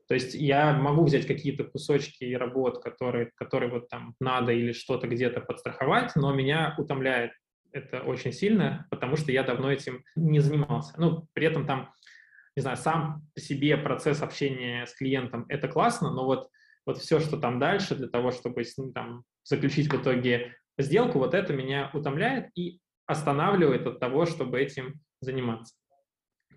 [0.07, 5.07] То есть я могу взять какие-то кусочки работ, которые, которые вот там надо или что-то
[5.07, 7.31] где-то подстраховать, но меня утомляет
[7.73, 10.93] это очень сильно, потому что я давно этим не занимался.
[10.97, 11.93] Ну, при этом там,
[12.55, 16.49] не знаю, сам по себе процесс общения с клиентом— это классно, но вот,
[16.85, 21.33] вот все, что там дальше для того, чтобы ним там заключить в итоге сделку, вот
[21.33, 25.75] это меня утомляет и останавливает от того, чтобы этим заниматься.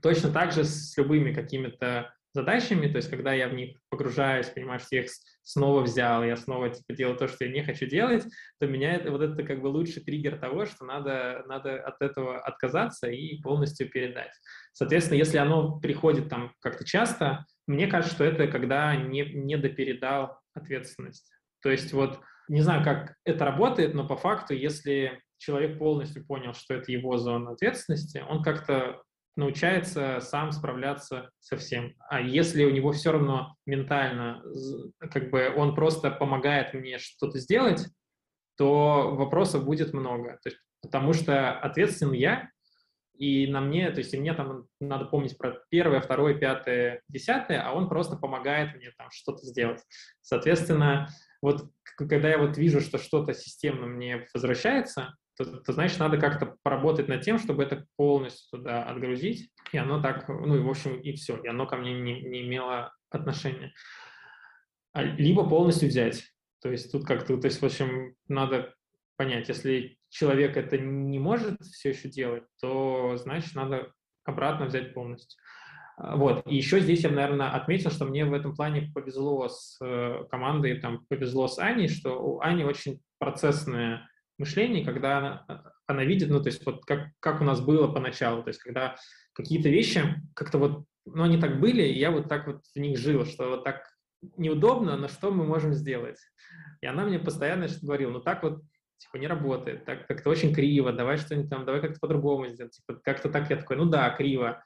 [0.02, 4.82] Точно так же с любыми какими-то задачами, то есть когда я в них погружаюсь, понимаешь,
[4.90, 5.06] их
[5.42, 8.24] снова взял, я снова типа делаю то, что я не хочу делать,
[8.58, 12.40] то меня это вот это как бы лучший триггер того, что надо, надо от этого
[12.40, 14.32] отказаться и полностью передать.
[14.72, 20.40] Соответственно, если оно приходит там как-то часто, мне кажется, что это когда не, не допередал
[20.54, 21.30] ответственность.
[21.62, 26.52] То есть вот не знаю, как это работает, но по факту, если человек полностью понял,
[26.52, 29.02] что это его зона ответственности, он как-то
[29.36, 31.94] научается сам справляться со всем.
[32.08, 34.42] А если у него все равно ментально,
[35.10, 37.86] как бы он просто помогает мне что-то сделать,
[38.56, 40.38] то вопросов будет много.
[40.42, 42.50] То есть, потому что ответственен я,
[43.16, 47.62] и на мне, то есть и мне там надо помнить про первое, второе, пятое, десятое,
[47.62, 49.82] а он просто помогает мне там что-то сделать.
[50.20, 51.08] Соответственно,
[51.40, 56.56] вот когда я вот вижу, что что-то системно мне возвращается, то, то значит, надо как-то
[56.62, 61.00] поработать над тем, чтобы это полностью туда отгрузить, и оно так, ну и в общем,
[61.00, 63.72] и все, и оно ко мне не, не имело отношения.
[64.92, 66.24] А, либо полностью взять.
[66.62, 68.74] То есть тут как-то, то есть, в общем, надо
[69.16, 73.92] понять, если человек это не может все еще делать, то значит, надо
[74.24, 75.38] обратно взять полностью.
[75.96, 76.42] А, вот.
[76.46, 80.80] И еще здесь я, наверное, отметил, что мне в этом плане повезло с э, командой,
[80.80, 86.28] там, повезло с Аней, что у Ани очень процессная мышлении, когда она, а, она видит,
[86.30, 88.96] ну, то есть вот как, как у нас было поначалу, то есть когда
[89.34, 90.02] какие-то вещи
[90.34, 93.48] как-то вот, ну, они так были, и я вот так вот в них жил, что
[93.48, 93.84] вот так
[94.36, 96.18] неудобно, но что мы можем сделать?
[96.80, 98.62] И она мне постоянно что говорила, ну, так вот,
[98.98, 103.00] типа, не работает, так как-то очень криво, давай что-нибудь там, давай как-то по-другому сделать, типа,
[103.02, 104.62] как-то так, я такой, ну, да, криво,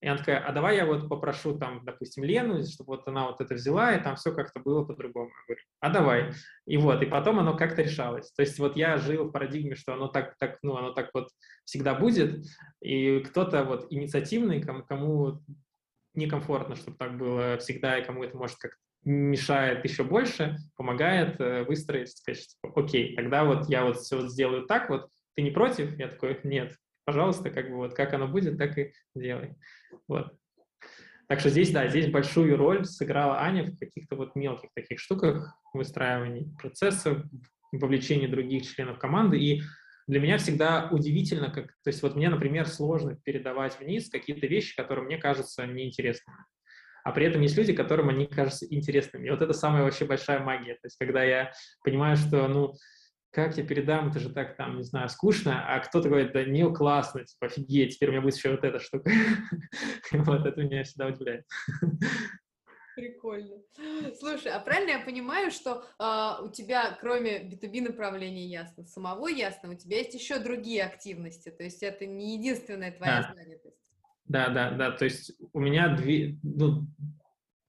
[0.00, 3.40] и она такая, а давай я вот попрошу там, допустим, Лену, чтобы вот она вот
[3.40, 5.30] это взяла, и там все как-то было по-другому.
[5.48, 6.32] Я говорю, а давай.
[6.66, 8.30] И вот, и потом оно как-то решалось.
[8.32, 11.28] То есть вот я жил в парадигме, что оно так, так, ну, оно так вот
[11.64, 12.44] всегда будет,
[12.82, 15.42] и кто-то вот инициативный, кому, кому
[16.14, 18.72] некомфортно, чтобы так было всегда, и кому это может как
[19.04, 24.66] мешает еще больше, помогает э, выстроить, сказать, окей, тогда вот я вот все вот сделаю
[24.66, 25.98] так вот, ты не против?
[25.98, 26.74] Я такой, нет,
[27.04, 29.56] пожалуйста, как бы вот как оно будет, так и делай.
[30.08, 30.34] Вот.
[31.28, 35.58] Так что здесь, да, здесь большую роль сыграла Аня в каких-то вот мелких таких штуках,
[35.72, 37.28] выстраивании процесса,
[37.72, 39.38] вовлечении других членов команды.
[39.38, 39.62] И
[40.06, 44.76] для меня всегда удивительно, как, то есть вот мне, например, сложно передавать вниз какие-то вещи,
[44.76, 46.38] которые мне кажутся неинтересными.
[47.04, 49.26] А при этом есть люди, которым они кажутся интересными.
[49.26, 50.74] И вот это самая вообще большая магия.
[50.74, 52.74] То есть когда я понимаю, что, ну,
[53.34, 56.72] как я передам, это же так, там, не знаю, скучно, а кто-то говорит, да не,
[56.72, 59.10] классно, типа, офигеть, теперь у меня будет еще вот эта штука.
[60.12, 61.44] Вот это меня всегда удивляет.
[62.94, 63.56] Прикольно.
[64.20, 69.72] Слушай, а правильно я понимаю, что э, у тебя, кроме B2B направления ясно, самого ясно,
[69.72, 73.34] у тебя есть еще другие активности, то есть это не единственная твоя да.
[73.34, 73.76] занятость.
[74.26, 76.86] Да, да, да, то есть у меня две, ну,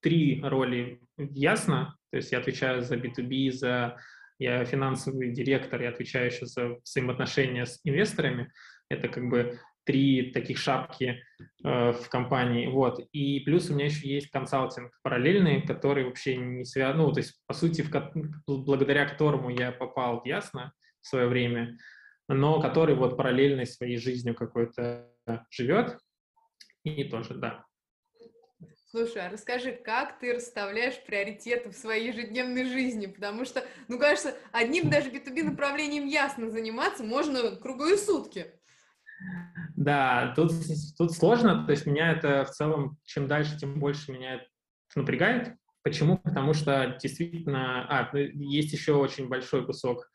[0.01, 3.97] три роли ясно, то есть я отвечаю за B2B, за
[4.39, 8.51] я финансовый директор и отвечаю еще за взаимоотношения с инвесторами.
[8.89, 11.23] Это как бы три таких шапки
[11.63, 12.67] э, в компании.
[12.67, 12.99] Вот.
[13.11, 17.41] И плюс у меня еще есть консалтинг параллельный, который вообще не связан, ну, то есть,
[17.47, 17.91] по сути, в,
[18.47, 21.77] благодаря которому я попал в Ясно в свое время,
[22.27, 25.07] но который вот параллельной своей жизнью какой-то
[25.51, 25.97] живет.
[26.83, 27.65] И тоже, да,
[28.95, 33.07] Слушай, а расскажи, как ты расставляешь приоритеты в своей ежедневной жизни?
[33.07, 38.53] Потому что, ну, кажется, одним даже B2B направлением ясно заниматься можно круглые сутки.
[39.75, 40.53] Да, тут,
[40.97, 44.45] тут сложно, то есть меня это в целом, чем дальше, тем больше меня это
[44.95, 45.55] напрягает.
[45.83, 46.17] Почему?
[46.17, 50.09] Потому что действительно, а, ну, есть еще очень большой кусок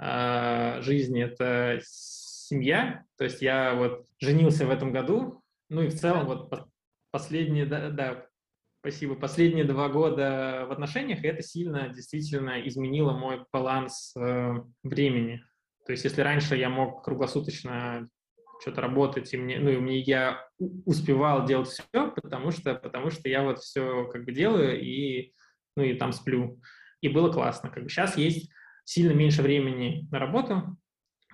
[0.00, 5.94] э, жизни, это семья, то есть я вот женился в этом году, ну и в
[5.94, 6.50] целом вот
[7.16, 8.26] последние, да, да,
[8.80, 14.52] спасибо, последние два года в отношениях, и это сильно действительно изменило мой баланс э,
[14.82, 15.42] времени.
[15.86, 18.06] То есть если раньше я мог круглосуточно
[18.60, 20.46] что-то работать, и мне, ну, и мне я
[20.84, 25.32] успевал делать все, потому что, потому что я вот все как бы делаю и,
[25.74, 26.60] ну, и там сплю.
[27.00, 27.70] И было классно.
[27.70, 28.50] Как бы сейчас есть
[28.84, 30.76] сильно меньше времени на работу,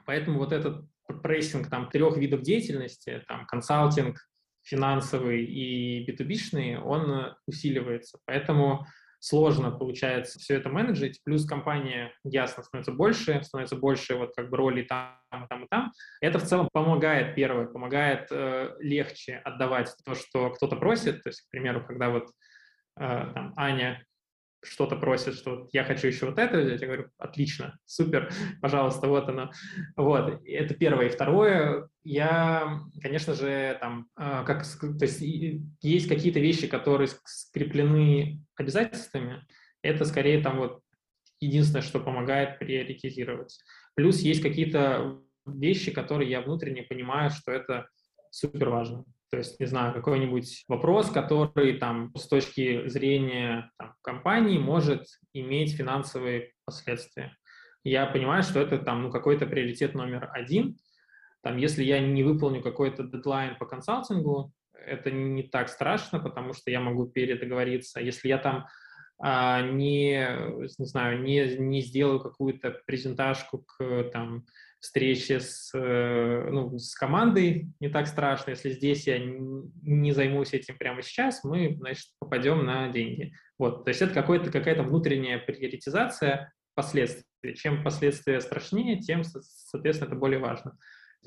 [0.06, 0.86] поэтому вот этот
[1.24, 4.16] прессинг там трех видов деятельности, там консалтинг,
[4.62, 8.18] финансовый и b он усиливается.
[8.26, 8.86] Поэтому
[9.22, 14.56] сложно получается все это менеджить, плюс компания, ясно, становится больше, становится больше вот как бы
[14.56, 15.16] роли там,
[15.48, 15.92] там и там.
[16.20, 21.22] Это в целом помогает, первое, помогает э, легче отдавать то, что кто-то просит.
[21.22, 22.24] То есть, к примеру, когда вот
[22.98, 24.04] э, там Аня
[24.62, 28.32] что-то просят, что я хочу еще вот это взять, я говорю, отлично, супер,
[28.62, 29.50] пожалуйста, вот оно.
[29.96, 31.06] Вот, это первое.
[31.06, 35.20] И второе, я, конечно же, там, а, как, то есть
[35.80, 39.44] есть какие-то вещи, которые скреплены обязательствами,
[39.82, 40.80] это скорее там вот
[41.40, 43.58] единственное, что помогает приоритизировать.
[43.94, 47.88] Плюс есть какие-то вещи, которые я внутренне понимаю, что это
[48.30, 49.04] супер важно.
[49.32, 55.74] То есть, не знаю, какой-нибудь вопрос, который там с точки зрения там, компании может иметь
[55.74, 57.34] финансовые последствия.
[57.82, 60.76] Я понимаю, что это там ну, какой-то приоритет номер один.
[61.42, 66.70] Там, если я не выполню какой-то дедлайн по консалтингу, это не так страшно, потому что
[66.70, 68.00] я могу передоговориться.
[68.00, 68.66] Если я там
[69.18, 70.28] а, не,
[70.78, 74.44] не знаю, не, не сделаю какую-то презентажку к там,
[74.82, 78.50] встрече с, э, ну, с командой не так страшно.
[78.50, 83.32] Если здесь я не займусь этим прямо сейчас, мы, значит, попадем на деньги.
[83.58, 87.54] Вот, то есть это какая-то какая-то внутренняя приоритизация последствий.
[87.54, 90.76] Чем последствия страшнее, тем, соответственно, это более важно.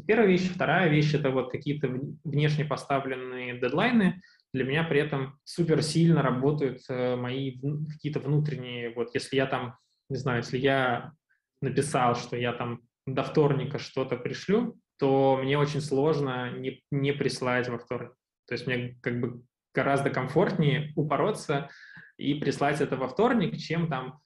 [0.06, 0.50] Первая вещь.
[0.54, 1.88] Вторая вещь— это вот какие-то
[2.26, 4.22] внешне поставленные дедлайны.
[4.54, 7.58] Для меня при этом супер сильно работают э, мои
[7.90, 9.78] какие-то внутренние, вот если я там,
[10.10, 11.14] не знаю, если я
[11.62, 17.70] написал, что я там до вторника что-то пришлю, то мне очень сложно не, не прислать
[17.70, 18.14] во вторник.
[18.48, 19.44] То есть мне как бы
[19.74, 21.70] гораздо комфортнее упороться
[22.18, 24.20] и прислать это во вторник, чем там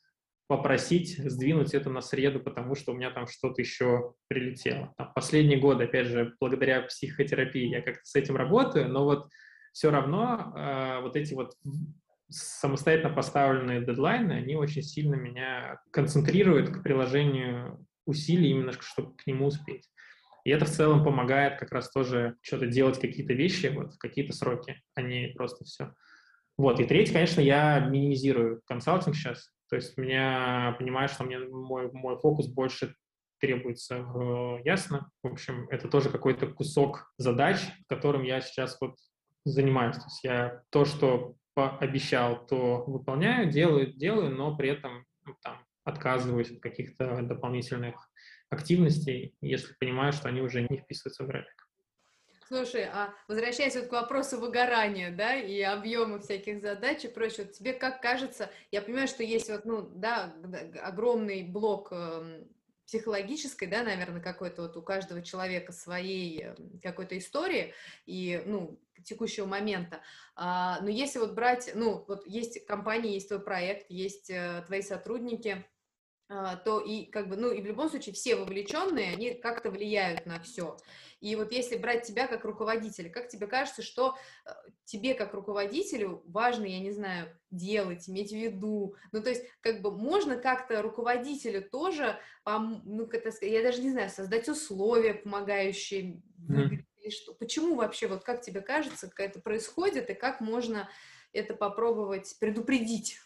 [0.47, 4.93] попросить сдвинуть это на среду, потому что у меня там что-то еще прилетело.
[4.97, 9.29] Там, последние годы, опять же, благодаря психотерапии я как-то с этим работаю, но вот
[9.73, 11.53] все равно э, вот эти вот
[12.29, 19.47] самостоятельно поставленные дедлайны, они очень сильно меня концентрируют к приложению усилий именно, чтобы к нему
[19.47, 19.89] успеть.
[20.45, 24.33] И это в целом помогает как раз тоже что-то делать, какие-то вещи, вот, в какие-то
[24.33, 25.93] сроки, а не просто все.
[26.57, 29.51] Вот, и третье, конечно, я минимизирую консалтинг сейчас.
[29.69, 32.95] То есть меня, понимаешь, что мне мой, мой фокус больше
[33.39, 35.09] требуется э, ясно.
[35.23, 38.95] В общем, это тоже какой-то кусок задач, которым я сейчас вот
[39.45, 39.95] занимаюсь.
[39.95, 45.59] То есть я то, что пообещал, то выполняю, делаю, делаю, но при этом ну, там,
[45.89, 48.09] отказываюсь от каких-то дополнительных
[48.49, 51.67] активностей, если понимаю, что они уже не вписываются в график.
[52.47, 57.53] Слушай, а возвращаясь вот к вопросу выгорания, да, и объема всяких задач и прочее, вот
[57.53, 60.33] тебе как кажется, я понимаю, что есть вот, ну, да,
[60.81, 62.43] огромный блок э,
[62.87, 67.75] психологической, да, наверное, какой-то вот у каждого человека своей э, какой-то истории
[68.07, 70.01] и, ну, текущего момента.
[70.35, 74.81] А, но если вот брать, ну, вот есть компания, есть твой проект, есть э, твои
[74.81, 75.63] сотрудники,
[76.63, 80.39] то и как бы, ну и в любом случае все вовлеченные, они как-то влияют на
[80.39, 80.77] все.
[81.21, 84.15] И вот если брать тебя как руководителя, как тебе кажется, что
[84.45, 84.51] э,
[84.85, 88.95] тебе как руководителю важно, я не знаю, делать, иметь в виду?
[89.11, 94.11] Ну то есть как бы можно как-то руководителю тоже, ну это, я даже не знаю,
[94.11, 96.83] создать условия, помогающие mm.
[97.01, 97.33] или что?
[97.33, 100.87] Почему вообще, вот как тебе кажется, как это происходит и как можно
[101.33, 103.19] это попробовать предупредить?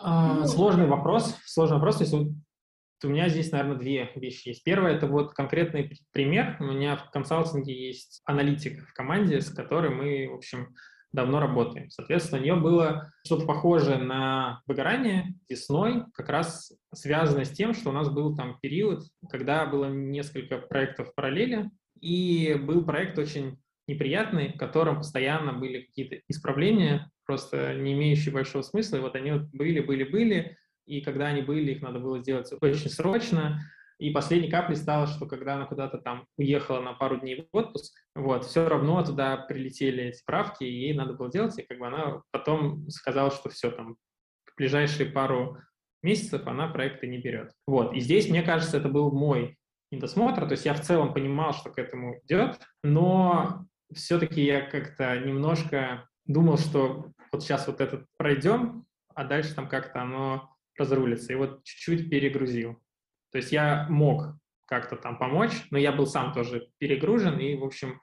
[0.00, 1.36] А, ну, сложный вопрос.
[1.44, 1.96] Сложный вопрос.
[1.96, 2.28] То есть вот
[3.04, 4.64] у меня здесь, наверное, две вещи есть.
[4.64, 6.56] Первое— это вот конкретный пример.
[6.60, 10.74] У меня в консалтинге есть аналитик в команде, с которой мы, в общем,
[11.12, 11.90] давно работаем.
[11.90, 17.90] Соответственно, у нее было что-то похожее на выгорание весной, как раз связано с тем, что
[17.90, 21.70] у нас был там период, когда было несколько проектов в параллели,
[22.00, 28.62] и был проект очень неприятный, в котором постоянно были какие-то исправления, просто не имеющие большого
[28.62, 30.56] смысла, и вот они вот были, были, были,
[30.86, 33.60] и когда они были, их надо было сделать очень срочно,
[33.98, 37.94] и последней каплей стало, что когда она куда-то там уехала на пару дней в отпуск,
[38.16, 41.86] вот, все равно туда прилетели эти правки, и ей надо было делать, и как бы
[41.86, 43.96] она потом сказала, что все, там,
[44.44, 45.58] в ближайшие пару
[46.02, 47.52] месяцев она проекты не берет.
[47.66, 49.56] Вот, и здесь, мне кажется, это был мой
[49.92, 55.16] недосмотр, то есть я в целом понимал, что к этому идет, но все-таки я как-то
[55.20, 61.32] немножко думал, что вот сейчас вот этот пройдем, а дальше там как-то оно разрулится.
[61.32, 62.80] И вот чуть-чуть перегрузил.
[63.30, 67.64] То есть я мог как-то там помочь, но я был сам тоже перегружен и, в
[67.64, 68.00] общем,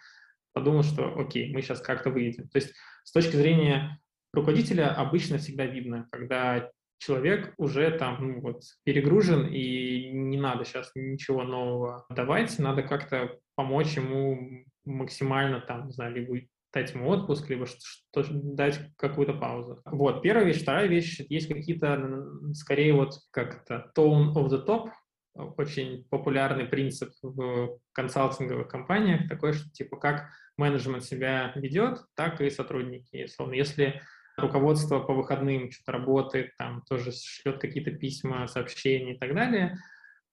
[0.53, 2.47] подумал, что окей, мы сейчас как-то выйдем.
[2.49, 3.99] То есть с точки зрения
[4.34, 10.91] руководителя обычно всегда видно, когда человек уже там ну, вот, перегружен, и не надо сейчас
[10.95, 16.39] ничего нового давать, надо как-то помочь ему максимально там, не знаю, либо
[16.74, 19.82] дать ему отпуск, либо что, дать какую-то паузу.
[19.86, 20.61] Вот, первая вещь.
[20.61, 24.89] Вторая вещь, есть какие-то, скорее вот как то tone of the top,
[25.34, 32.49] очень популярный принцип в консалтинговых компаниях, такой, что типа как менеджмент себя ведет, так и
[32.49, 33.28] сотрудники.
[33.28, 34.01] Словно, если
[34.38, 39.78] руководство по выходным что-то работает, там тоже шлет какие-то письма, сообщения и так далее,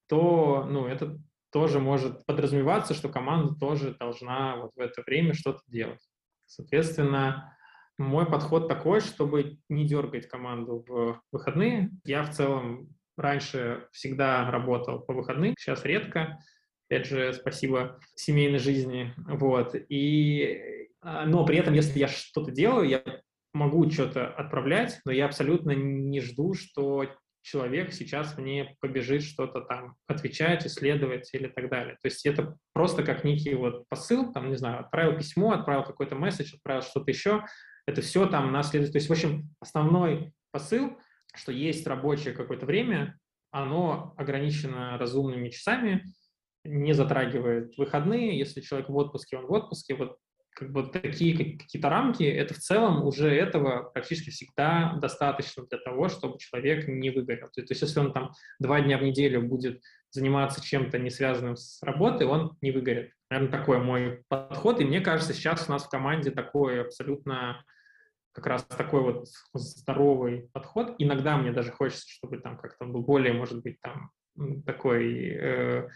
[0.08, 1.18] то ну, это
[1.52, 6.00] тоже может подразумеваться, что команда тоже должна вот в это время что-то делать.
[6.46, 7.56] Соответственно,
[7.98, 11.90] мой подход такой, чтобы не дергать команду в выходные.
[12.04, 16.38] Я в целом раньше всегда работал по выходным, сейчас редко.
[16.88, 19.14] Опять же, спасибо семейной жизни.
[19.16, 19.74] Вот.
[19.74, 23.02] И, а, но при этом, если я что-то делаю, я
[23.52, 27.06] могу что-то отправлять, но я абсолютно не жду, что
[27.46, 31.94] человек сейчас мне побежит что-то там отвечать, исследовать или так далее.
[32.02, 36.16] То есть это просто как некий вот посыл, там, не знаю, отправил письмо, отправил какой-то
[36.16, 37.44] месседж, отправил что-то еще,
[37.86, 38.90] это все там на следует.
[38.90, 40.98] То есть, в общем, основной посыл,
[41.36, 43.16] что есть рабочее какое-то время,
[43.52, 46.04] оно ограничено разумными часами,
[46.64, 50.16] не затрагивает выходные, если человек в отпуске, он в отпуске, вот
[50.56, 56.08] как бы такие какие-то рамки, это в целом уже этого практически всегда достаточно для того,
[56.08, 57.48] чтобы человек не выгорел.
[57.48, 61.82] То есть если он там два дня в неделю будет заниматься чем-то не связанным с
[61.82, 63.12] работой, он не выгорит.
[63.28, 64.80] Наверное, такой мой подход.
[64.80, 67.62] И мне кажется, сейчас у нас в команде такой абсолютно
[68.32, 70.94] как раз такой вот здоровый подход.
[70.98, 74.10] Иногда мне даже хочется, чтобы там как-то был более, может быть, там
[74.64, 75.88] такой Э,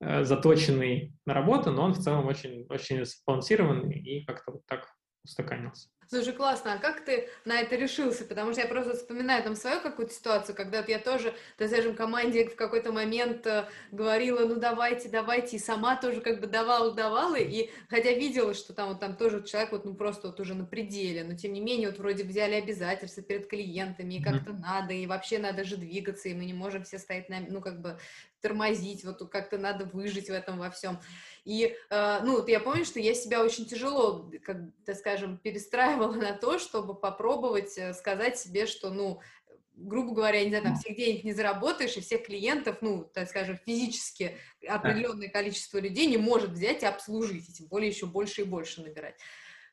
[0.00, 4.88] заточенный на работу, но он в целом очень, очень сбалансированный и как-то вот так
[5.24, 5.88] устаканился.
[6.12, 8.24] Слушай, классно, а как ты на это решился?
[8.24, 12.48] Потому что я просто вспоминаю там свою какую-то ситуацию, когда я тоже, так скажем, команде
[12.48, 17.36] в какой-то момент э, говорила, ну давайте, давайте, и сама тоже как бы давала, давала,
[17.36, 20.64] и хотя видела, что там вот там тоже человек вот ну просто вот уже на
[20.64, 24.60] пределе, но тем не менее вот вроде взяли обязательства перед клиентами, и как-то mm-hmm.
[24.60, 27.80] надо, и вообще надо же двигаться, и мы не можем все стоять на, ну как
[27.80, 28.00] бы
[28.40, 31.00] тормозить, вот как-то надо выжить в этом во всем.
[31.44, 36.12] И, э, ну, вот я помню, что я себя очень тяжело, как, так скажем, перестраивала
[36.12, 39.20] на то, чтобы попробовать э, сказать себе, что, ну,
[39.80, 43.58] грубо говоря, не знаю, там всех денег не заработаешь, и всех клиентов, ну, так скажем,
[43.64, 44.36] физически
[44.66, 48.82] определенное количество людей не может взять и обслужить, и тем более еще больше и больше
[48.82, 49.18] набирать.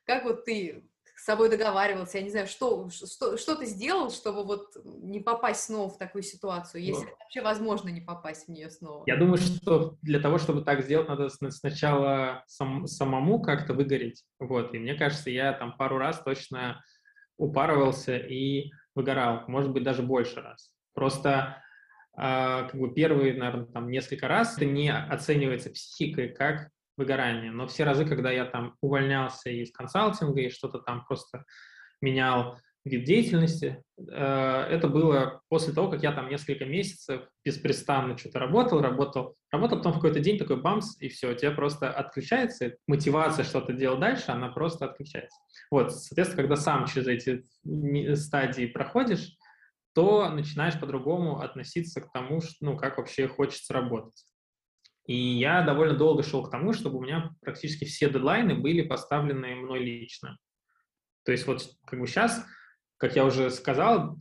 [0.04, 0.82] Как вот ты
[1.18, 5.64] с собой договаривался, я не знаю, что, что, что ты сделал, чтобы вот не попасть
[5.64, 9.02] снова в такую ситуацию, если ну, вообще возможно не попасть в нее снова?
[9.04, 14.72] Я думаю, что для того, чтобы так сделать, надо сначала сам, самому как-то выгореть, вот,
[14.74, 16.84] и мне кажется, я там пару раз точно
[17.36, 20.70] упарывался и выгорал, может быть, даже больше раз.
[20.94, 21.60] Просто
[22.16, 22.20] э,
[22.70, 27.50] как бы первые, наверное, там несколько раз это не оценивается психикой как выгорание.
[27.50, 31.44] Но все разы, когда я там увольнялся из консалтинга и что-то там просто
[32.00, 38.38] менял вид деятельности, э, это было после того, как я там несколько месяцев беспрестанно что-то
[38.38, 42.76] работал, работал, работал, потом в какой-то день такой бамс, и все, у тебя просто отключается,
[42.86, 45.38] мотивация что-то делать дальше, она просто отключается.
[45.70, 47.44] Вот, соответственно, когда сам через эти
[48.14, 49.36] стадии проходишь,
[49.94, 54.24] то начинаешь по-другому относиться к тому, ну, как вообще хочется работать.
[55.08, 59.56] И я довольно долго шел к тому, чтобы у меня практически все дедлайны были поставлены
[59.56, 60.38] мной лично.
[61.24, 62.44] То есть вот как бы сейчас,
[62.98, 64.18] как я уже сказал,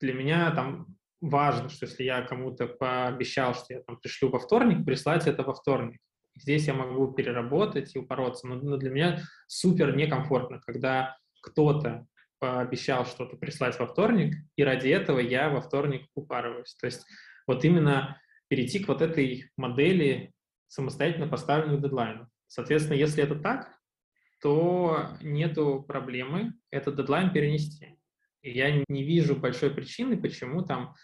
[0.00, 0.86] для меня там
[1.20, 5.54] важно, что если я кому-то пообещал, что я там пришлю во вторник, прислать это во
[5.54, 5.98] вторник.
[6.36, 8.46] Здесь я могу переработать и упороться.
[8.46, 12.06] Но, для меня супер некомфортно, когда кто-то
[12.38, 16.76] пообещал что-то прислать во вторник, и ради этого я во вторник упарываюсь.
[16.76, 17.04] То есть
[17.48, 20.32] вот именно перейти к вот этой модели
[20.66, 22.28] самостоятельно поставленных дедлайнов.
[22.46, 23.78] Соответственно, если это так,
[24.40, 27.98] то нету проблемы этот дедлайн перенести.
[28.42, 30.94] И я не вижу большой причины, почему там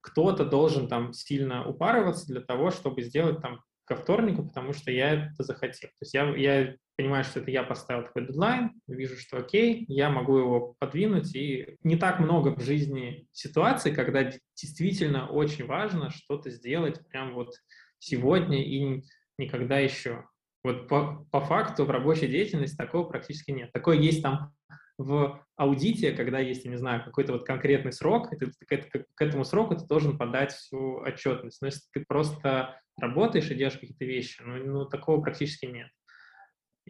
[0.00, 5.26] кто-то должен там сильно упарываться для того, чтобы сделать там ко вторнику, потому что я
[5.26, 5.88] это захотел.
[5.90, 10.10] То есть я, я понимаю, что это я поставил такой дедлайн, вижу, что окей, я
[10.10, 16.50] могу его подвинуть, и не так много в жизни ситуаций, когда действительно очень важно что-то
[16.50, 17.54] сделать прям вот
[17.98, 19.02] сегодня и
[19.38, 20.24] никогда еще.
[20.64, 23.72] Вот по, по факту в рабочей деятельности такого практически нет.
[23.72, 24.54] Такое есть там
[24.98, 29.22] в аудите, когда есть, я не знаю, какой-то вот конкретный срок, и ты, к, к,
[29.22, 31.60] этому сроку ты должен подать всю отчетность.
[31.60, 35.88] Но если ты просто работаешь и делаешь какие-то вещи, ну, ну такого практически нет.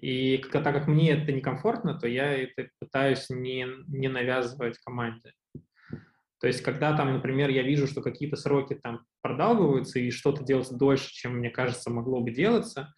[0.00, 5.32] И так как мне это некомфортно, то я это пытаюсь не, не навязывать команде.
[6.40, 10.76] То есть, когда там, например, я вижу, что какие-то сроки там продалбываются и что-то делается
[10.76, 12.92] дольше, чем мне кажется могло бы делаться,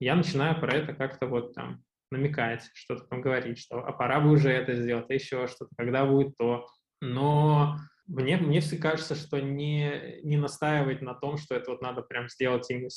[0.00, 4.30] я начинаю про это как-то вот там намекать, что-то там говорить, что а пора бы
[4.30, 6.66] уже это сделать, а еще что-то, когда будет то.
[7.00, 7.76] Но
[8.08, 12.28] мне, мне все кажется, что не, не настаивать на том, что это вот надо прям
[12.28, 12.88] сделать именно,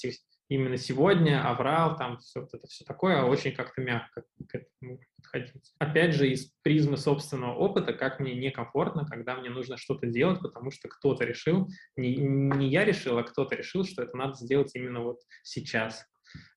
[0.47, 5.01] именно сегодня, аврал, там все вот это все такое, а очень как-то мягко к этому
[5.17, 5.73] подходить.
[5.79, 10.71] Опять же, из призмы собственного опыта, как мне некомфортно, когда мне нужно что-то делать, потому
[10.71, 15.01] что кто-то решил, не, не я решил, а кто-то решил, что это надо сделать именно
[15.01, 16.05] вот сейчас.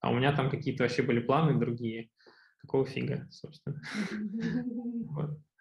[0.00, 2.11] А у меня там какие-то вообще были планы другие.
[2.59, 3.82] Какого фига, собственно.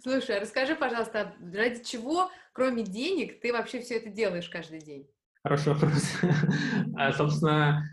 [0.00, 5.08] Слушай, а расскажи, пожалуйста, ради чего, кроме денег, ты вообще все это делаешь каждый день?
[5.42, 6.04] Хороший вопрос.
[6.96, 7.84] а, собственно,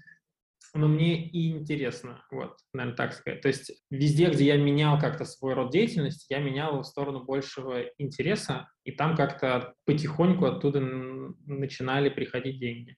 [0.73, 3.41] ну, мне и интересно, вот, наверное, так сказать.
[3.41, 7.23] То есть везде, где я менял как-то свой род деятельности, я менял его в сторону
[7.23, 12.97] большего интереса, и там как-то потихоньку оттуда начинали приходить деньги.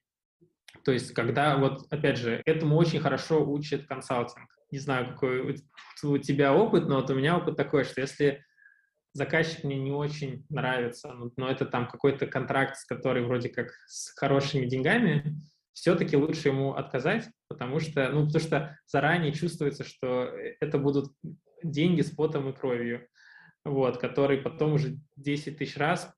[0.84, 4.48] То есть когда, вот, опять же, этому очень хорошо учит консалтинг.
[4.70, 5.56] Не знаю, какой
[6.02, 8.44] у тебя опыт, но вот у меня опыт такой, что если
[9.18, 14.64] заказчик мне не очень нравится, но это там какой-то контракт, который вроде как с хорошими
[14.66, 15.36] деньгами,
[15.72, 21.12] все-таки лучше ему отказать, потому что, ну, потому что заранее чувствуется, что это будут
[21.62, 23.06] деньги с потом и кровью,
[23.64, 26.12] вот, которые потом уже 10 тысяч раз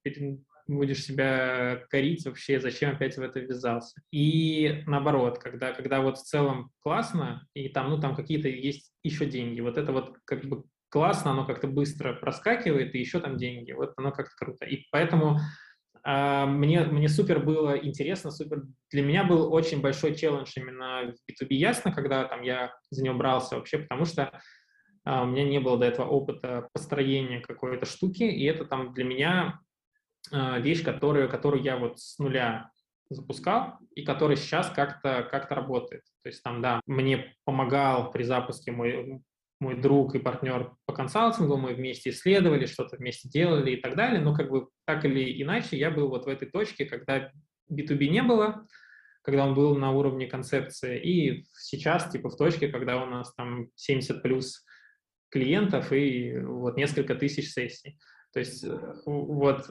[0.67, 4.01] будешь себя корить вообще, зачем опять в это ввязался.
[4.13, 9.27] И наоборот, когда, когда вот в целом классно, и там, ну, там какие-то есть еще
[9.27, 13.73] деньги, вот это вот как бы классно, оно как-то быстро проскакивает, и еще там деньги.
[13.73, 14.67] Вот оно как-то круто.
[14.67, 15.39] И поэтому
[16.05, 18.65] э, мне, мне супер было интересно, супер...
[18.91, 23.17] Для меня был очень большой челлендж именно в B2B Ясно, когда там я за него
[23.17, 24.33] брался вообще, потому что
[25.07, 29.05] э, у меня не было до этого опыта построения какой-то штуки, и это там для
[29.05, 29.61] меня
[30.33, 32.71] э, вещь, которую, которую я вот с нуля
[33.11, 36.03] запускал и который сейчас как-то как работает.
[36.23, 39.21] То есть там, да, мне помогал при запуске мой
[39.61, 44.21] мой друг и партнер по консалтингу, мы вместе исследовали, что-то вместе делали и так далее,
[44.21, 47.31] но как бы так или иначе я был вот в этой точке, когда
[47.71, 48.67] B2B не было,
[49.23, 53.69] когда он был на уровне концепции, и сейчас типа в точке, когда у нас там
[53.75, 54.65] 70 плюс
[55.31, 57.99] клиентов и вот несколько тысяч сессий.
[58.33, 58.65] То есть
[59.05, 59.67] вот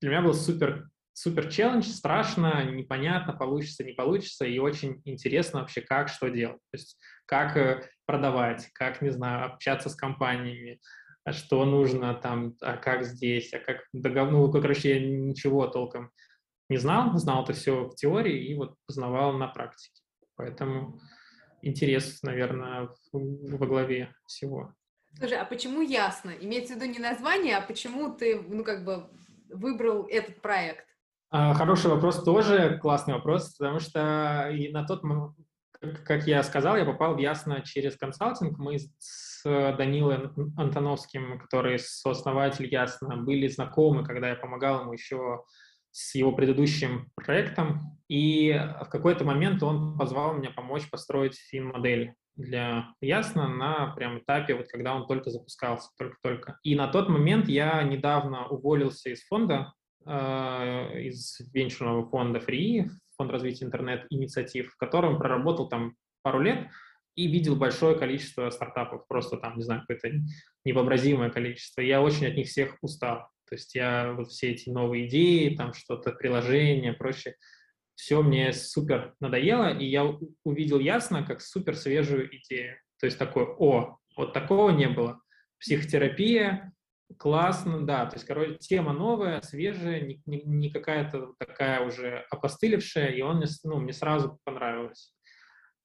[0.00, 5.80] для меня был супер супер челлендж, страшно, непонятно, получится, не получится, и очень интересно вообще,
[5.80, 6.60] как, что делать.
[6.70, 10.80] То есть как э, продавать, как, не знаю, общаться с компаниями,
[11.24, 14.30] а что нужно там, а как здесь, а как догов...
[14.30, 16.10] Ну, короче, я ничего толком
[16.68, 20.02] не знал, знал это все в теории и вот познавал на практике.
[20.36, 21.00] Поэтому
[21.62, 24.74] интерес, наверное, во главе всего.
[25.16, 26.30] Слушай, а почему ясно?
[26.40, 29.08] Имеется в виду не название, а почему ты, ну, как бы
[29.48, 30.86] выбрал этот проект?
[31.36, 35.02] А, хороший вопрос тоже, классный вопрос, потому что и на тот
[36.04, 38.56] как я сказал, я попал в Ясно через консалтинг.
[38.56, 45.42] Мы с Данилой Антоновским, который сооснователь Ясно, были знакомы, когда я помогал ему еще
[45.90, 47.98] с его предыдущим проектом.
[48.08, 54.54] И в какой-то момент он позвал меня помочь построить фин-модель для Ясно на прям этапе,
[54.54, 56.60] вот когда он только запускался, только-только.
[56.62, 59.72] И на тот момент я недавно уволился из фонда,
[60.06, 66.68] из венчурного фонда Free, фонд развития интернет-инициатив, в котором проработал там пару лет
[67.14, 70.10] и видел большое количество стартапов, просто там, не знаю, какое-то
[70.64, 71.80] невообразимое количество.
[71.80, 73.28] Я очень от них всех устал.
[73.48, 77.36] То есть я вот все эти новые идеи, там что-то, приложения, прочее,
[77.94, 80.04] все мне супер надоело, и я
[80.44, 82.76] увидел ясно, как супер свежую идею.
[82.98, 85.20] То есть такое, о, вот такого не было.
[85.60, 86.72] Психотерапия,
[87.18, 88.06] Классно, да.
[88.06, 93.38] То есть, короче, тема новая, свежая, не, не, не какая-то такая уже опостылевшая, и он
[93.38, 95.12] мне, ну, мне сразу понравилось.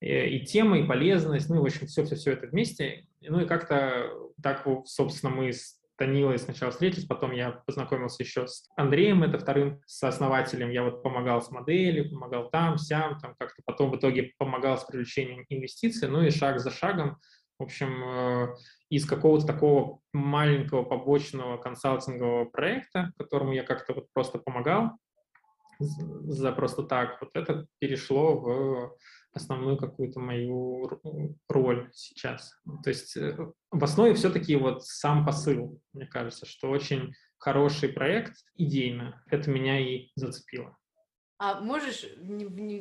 [0.02, 3.06] И, и тема, и полезность, ну, в общем, все-все-все это вместе.
[3.22, 4.10] Ну, и как-то
[4.42, 9.82] так, собственно, мы с Данилой сначала встретились, потом я познакомился еще с Андреем, это вторым
[9.86, 10.70] сооснователем.
[10.70, 14.86] Я вот помогал с моделью, помогал там, сям, там как-то потом в итоге помогал с
[14.86, 17.18] привлечением инвестиций, ну и шаг за шагом
[17.60, 18.56] в общем, э,
[18.90, 24.94] из какого-то такого маленького побочного консалтингового проекта, которому я как-то вот просто помогал
[25.80, 28.98] за просто так, вот это перешло в
[29.34, 30.90] основную какую-то мою
[31.48, 32.54] роль сейчас.
[32.84, 33.36] То есть э,
[33.72, 39.80] в основе все-таки вот сам посыл, мне кажется, что очень хороший проект идейно, это меня
[39.80, 40.79] и зацепило.
[41.40, 42.06] А можешь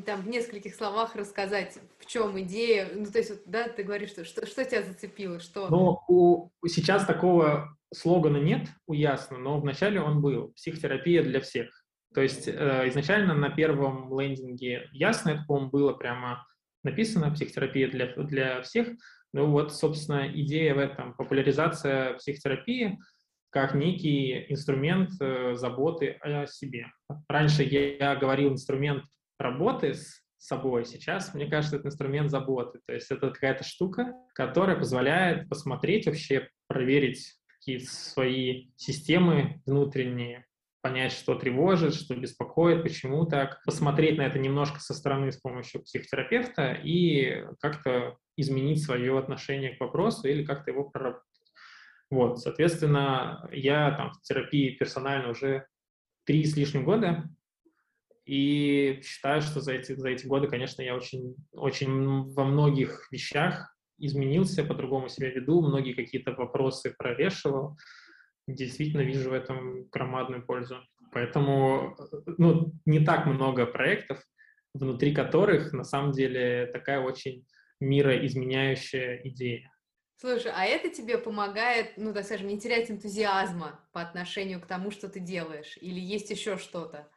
[0.05, 2.91] там в нескольких словах рассказать, в чем идея?
[2.93, 5.69] Ну, то есть, да, ты говоришь, что что, что тебя зацепило, что?
[5.69, 11.71] Ну, у, сейчас такого слогана нет у Ясно, но вначале он был «Психотерапия для всех».
[12.13, 16.45] То есть э, изначально на первом лендинге Ясно, это, по-моему, было прямо
[16.83, 18.89] написано «Психотерапия для, для всех».
[19.33, 22.99] Ну вот, собственно, идея в этом– популяризация психотерапии
[23.51, 26.87] как некий инструмент э, заботы о себе.
[27.29, 29.05] Раньше я говорил инструмент
[29.39, 32.81] работы с собой, сейчас, мне кажется, это инструмент заботы.
[32.87, 40.47] То есть это какая-то штука, которая позволяет посмотреть вообще, проверить какие-то свои системы внутренние,
[40.81, 45.83] понять, что тревожит, что беспокоит, почему так, посмотреть на это немножко со стороны с помощью
[45.83, 50.93] психотерапевта и как-то изменить свое отношение к вопросу или как-то его.
[52.11, 55.67] Вот, соответственно, я там в терапии персонально уже
[56.25, 57.29] три с лишним года,
[58.29, 63.75] и считаю, что за эти, за эти годы, конечно, я очень, очень во многих вещах
[63.97, 67.79] изменился, по-другому себя веду, многие какие-то вопросы прорешивал.
[68.47, 70.77] Действительно вижу в этом громадную пользу.
[71.11, 71.97] Поэтому
[72.37, 74.23] ну, не так много проектов,
[74.75, 77.47] внутри которых на самом деле такая очень
[77.81, 79.73] мироизменяющая идея.
[80.21, 84.91] Слушай, а это тебе помогает, ну, так скажем, не терять энтузиазма по отношению к тому,
[84.91, 85.79] что ты делаешь?
[85.81, 87.09] Или есть еще что-то?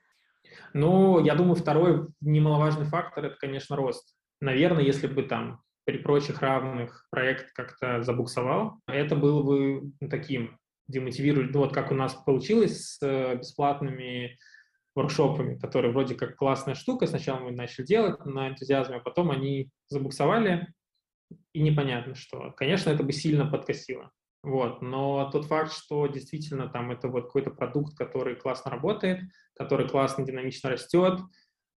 [0.73, 4.15] Ну, я думаю, второй немаловажный фактор– это, конечно, рост.
[4.39, 11.53] Наверное, если бы там при прочих равных проект как-то забуксовал, это было бы таким демотивирующим,
[11.53, 14.37] ну, вот как у нас получилось с бесплатными
[14.93, 19.71] воркшопами, которые вроде как классная штука, сначала мы начали делать на энтузиазме, а потом они
[19.87, 20.67] забуксовали,
[21.53, 22.51] и непонятно что.
[22.57, 24.11] Конечно, это бы сильно подкосило.
[24.43, 24.81] Вот.
[24.81, 29.21] Но тот факт, что действительно там это вот какой-то продукт, который классно работает,
[29.55, 31.19] который классно, динамично растет,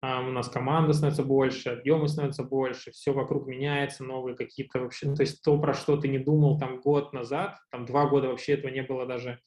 [0.05, 5.23] у нас команда становится больше, объемы становятся больше, все вокруг меняется, новые какие-то вообще, то
[5.23, 8.73] есть то, про что ты не думал там год назад, там два года вообще этого
[8.73, 9.39] не было даже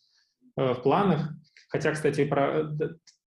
[0.56, 1.30] э, в планах.
[1.68, 2.70] Хотя, кстати, про,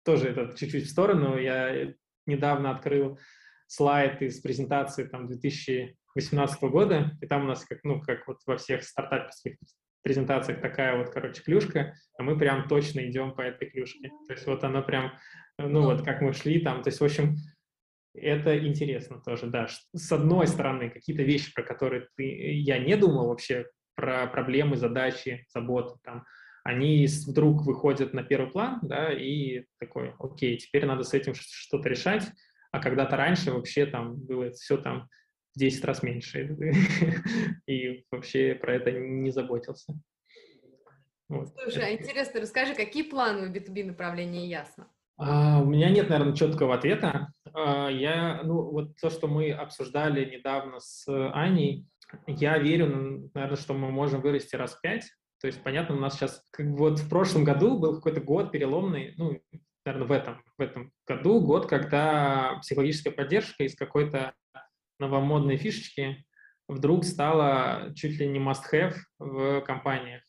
[0.03, 1.93] тоже это чуть-чуть в сторону, я
[2.25, 3.18] недавно открыл
[3.66, 8.39] слайд из презентации там 2000 2018 года, и там у нас, как, ну, как вот
[8.47, 9.57] во всех стартаперских
[10.03, 14.11] презентациях такая вот, короче, клюшка, а мы прям точно идем по этой клюшке.
[14.27, 15.13] То есть вот она прям,
[15.59, 17.37] ну вот как мы шли там, то есть, в общем,
[18.15, 19.69] это интересно тоже, да.
[19.95, 25.47] С одной стороны, какие-то вещи, про которые ты, я не думал вообще, про проблемы, задачи,
[25.53, 26.25] заботы, там,
[26.65, 31.89] они вдруг выходят на первый план, да, и такой, окей, теперь надо с этим что-то
[31.89, 32.31] решать,
[32.73, 35.09] а когда-то раньше вообще там было все там
[35.55, 36.57] в 10 раз меньше.
[37.66, 39.94] И вообще про это не заботился.
[41.28, 41.48] Вот.
[41.62, 44.88] Слушай, а интересно, расскажи, какие планы у B2B направления ясно?
[45.16, 47.32] А, у меня нет, наверное, четкого ответа.
[47.53, 51.86] А, я, ну, вот то, что мы обсуждали недавно с Аней,
[52.26, 55.05] я верю, наверное, что мы можем вырасти раз в пять.
[55.40, 58.51] То есть, понятно, у нас сейчас, как бы вот в прошлом году был какой-то год
[58.51, 59.40] переломный, ну,
[59.84, 64.34] наверное, в этом, в этом году год, когда психологическая поддержка из какой-то
[65.01, 66.24] новомодные фишечки
[66.68, 70.22] вдруг стало чуть ли не must-have в компаниях.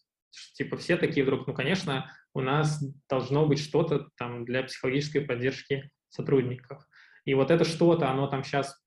[0.53, 5.91] Типа все такие вдруг, ну, конечно, у нас должно быть что-то там для психологической поддержки
[6.09, 6.83] сотрудников.
[7.25, 8.81] И вот это что-то, оно там сейчас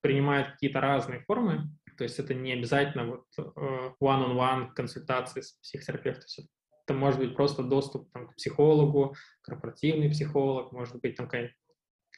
[0.00, 6.46] принимает какие-то разные формы, то есть это не обязательно вот э, one-on-one консультации с психотерапевтом.
[6.86, 11.52] Это может быть просто доступ там, к психологу, корпоративный психолог, может быть там какая-то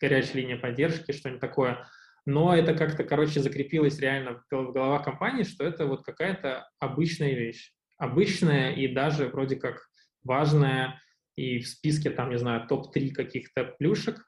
[0.00, 1.88] горячая линия поддержки, что-нибудь такое
[2.24, 7.72] но это как-то, короче, закрепилось реально в головах компании, что это вот какая-то обычная вещь.
[7.98, 9.88] Обычная и даже вроде как
[10.24, 11.00] важная,
[11.36, 14.24] и в списке там, не знаю, топ-3 каких-то плюшек,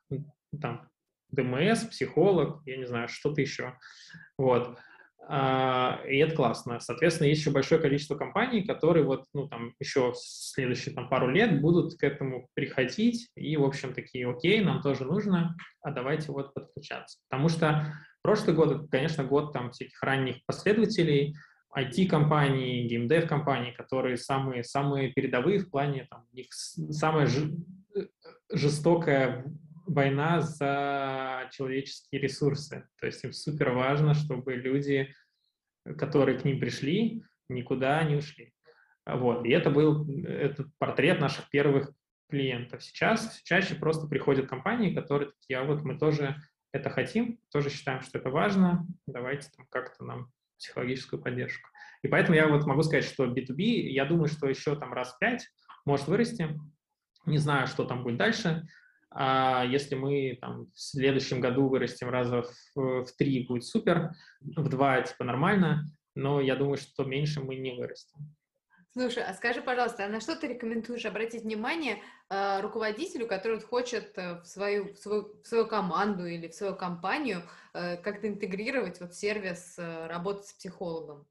[0.60, 0.88] там,
[1.30, 3.76] ДМС, психолог, я не знаю, что-то еще.
[4.38, 4.78] Вот.
[5.26, 6.80] А, и это классно.
[6.80, 11.28] Соответственно, есть еще большое количество компаний, которые вот, ну, там, еще в следующие там, пару
[11.28, 16.30] лет будут к этому приходить и, в общем, такие, окей, нам тоже нужно, а давайте
[16.32, 17.18] вот подключаться.
[17.28, 21.34] Потому что прошлый год, конечно, год там всяких ранних последователей,
[21.76, 27.28] IT-компаний, геймдев-компаний, которые самые, самые передовые в плане, там, у них самая
[28.52, 29.44] жестокая
[29.86, 32.86] война за человеческие ресурсы.
[33.00, 35.14] То есть им супер важно, чтобы люди,
[35.98, 38.52] которые к ним пришли, никуда не ушли.
[39.06, 39.44] Вот.
[39.44, 41.90] И это был этот портрет наших первых
[42.30, 42.82] клиентов.
[42.82, 46.36] Сейчас чаще просто приходят компании, которые такие, а вот мы тоже
[46.72, 51.68] это хотим, тоже считаем, что это важно, давайте там как-то нам психологическую поддержку.
[52.02, 55.46] И поэтому я вот могу сказать, что B2B, я думаю, что еще там раз пять
[55.84, 56.58] может вырасти.
[57.26, 58.66] Не знаю, что там будет дальше.
[59.16, 62.42] А если мы там, в следующем году вырастем раза
[62.74, 64.10] в, в три, будет супер,
[64.40, 65.84] в два типа нормально,
[66.16, 68.34] но я думаю, что меньше мы не вырастем.
[68.92, 71.98] Слушай, а скажи, пожалуйста, а на что ты рекомендуешь обратить внимание
[72.30, 76.76] э, руководителю, который хочет э, в, свою, в, свою, в свою команду или в свою
[76.76, 77.42] компанию
[77.72, 81.26] э, как-то интегрировать вот сервис э, работы с психологом?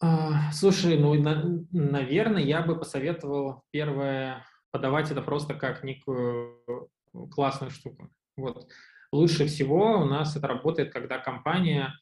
[0.00, 6.90] А, слушай, ну, на, наверное, я бы посоветовал первое подавать это просто как некую
[7.30, 8.10] классную штуку.
[8.36, 8.68] Вот.
[9.12, 11.94] Лучше всего у нас это работает, когда компания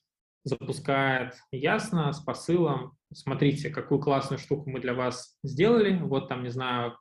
[0.45, 6.51] запускает ясно, с посылом, смотрите, какую классную штуку мы для вас сделали, вот там, не
[6.51, 6.97] знаю,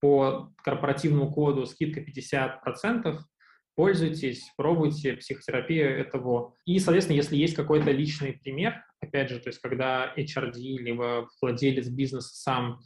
[0.00, 3.18] по корпоративному коду скидка 50%,
[3.74, 6.54] пользуйтесь, пробуйте, психотерапия— этого.
[6.66, 11.88] И, соответственно, если есть какой-то личный пример, опять же, то есть когда HRD либо владелец
[11.88, 12.80] бизнеса сам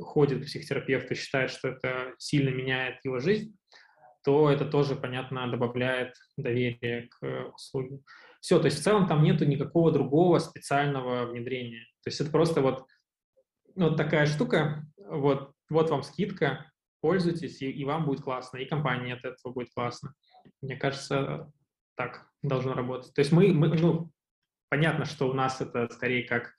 [0.00, 3.56] ходит к психотерапевту и считает, что это сильно меняет его жизнь,
[4.24, 8.00] то это тоже, понятно, добавляет доверие к услуге.
[8.40, 11.84] Все, то есть в целом там нету никакого другого специального внедрения.
[12.02, 12.86] То есть это просто вот,
[13.74, 16.70] вот такая штука, вот, вот вам скидка,
[17.00, 20.12] пользуйтесь, и, и вам будет классно, и компании от этого будет классно.
[20.60, 21.50] Мне кажется,
[21.96, 23.14] так должно работать.
[23.14, 24.10] То есть мы, мы ну,
[24.68, 26.54] понятно, что у нас это скорее как,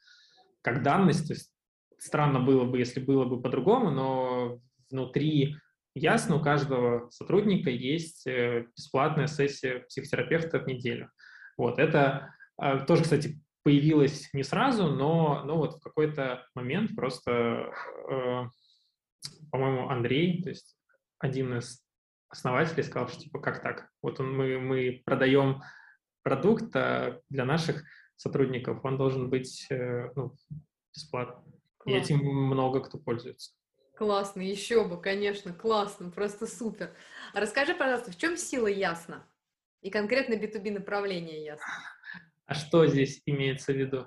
[0.62, 1.52] как данность, то есть
[1.98, 5.56] странно было бы, если было бы по-другому, но внутри
[5.96, 11.12] ясно, у каждого сотрудника есть э, бесплатная сессия психотерапевта в неделю.
[11.58, 17.72] Вот, это а, тоже, кстати, появилось не сразу, но, но вот в какой-то момент просто,
[18.10, 18.44] э,
[19.52, 20.78] по-моему, Андрей, то есть
[21.20, 21.84] один из
[22.30, 23.90] основателей сказал, что типа как так?
[24.02, 25.62] Вот он, мы, мы продаем
[26.24, 27.84] продукт а для наших
[28.16, 30.34] сотрудников, он должен быть э, ну,
[30.94, 31.57] бесплатным.
[31.88, 33.54] И этим много кто пользуется.
[33.96, 36.94] Классно, еще бы, конечно, классно, просто супер.
[37.34, 39.26] А расскажи, пожалуйста, в чем сила ясно?
[39.82, 41.66] И конкретно B2B направление ясно.
[42.46, 44.06] А что здесь имеется в виду?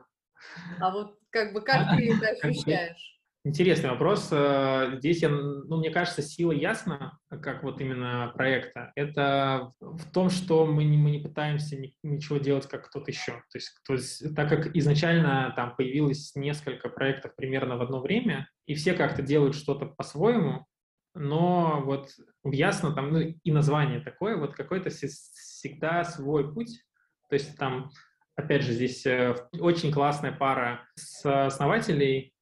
[0.79, 3.20] А вот как бы как ты это ощущаешь?
[3.43, 4.29] Интересный вопрос.
[4.33, 8.93] Э, здесь, я, ну, мне кажется, сила ясна, как вот именно проекта.
[8.95, 13.33] Это в том, что мы не, мы не пытаемся ни, ничего делать, как кто-то еще.
[13.33, 18.47] То есть, то есть, так как изначально там появилось несколько проектов примерно в одно время,
[18.67, 20.67] и все как-то делают что-то по-своему,
[21.15, 22.11] но вот
[22.45, 26.85] ясно там, ну, и название такое, вот какой-то всегда свой путь.
[27.31, 27.91] То есть там,
[28.37, 32.35] опять же, здесь э, очень классная пара с основателей,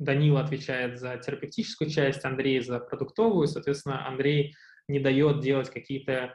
[0.00, 3.46] Данила отвечает за терапевтическую часть, Андрей за продуктовую.
[3.46, 4.54] Соответственно, Андрей
[4.88, 6.34] не дает делать какие-то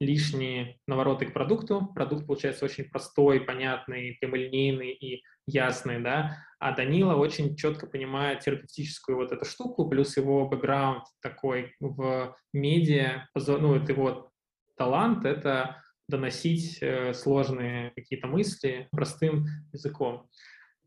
[0.00, 1.92] лишние навороты к продукту.
[1.94, 6.38] Продукт получается очень простой, понятный, прямолинейный и ясный, да.
[6.58, 13.28] А Данила очень четко понимает терапевтическую вот эту штуку, плюс его бэкграунд такой в медиа,
[13.34, 14.30] ну, это его
[14.76, 20.28] талант, это доносить э, сложные какие-то мысли простым языком.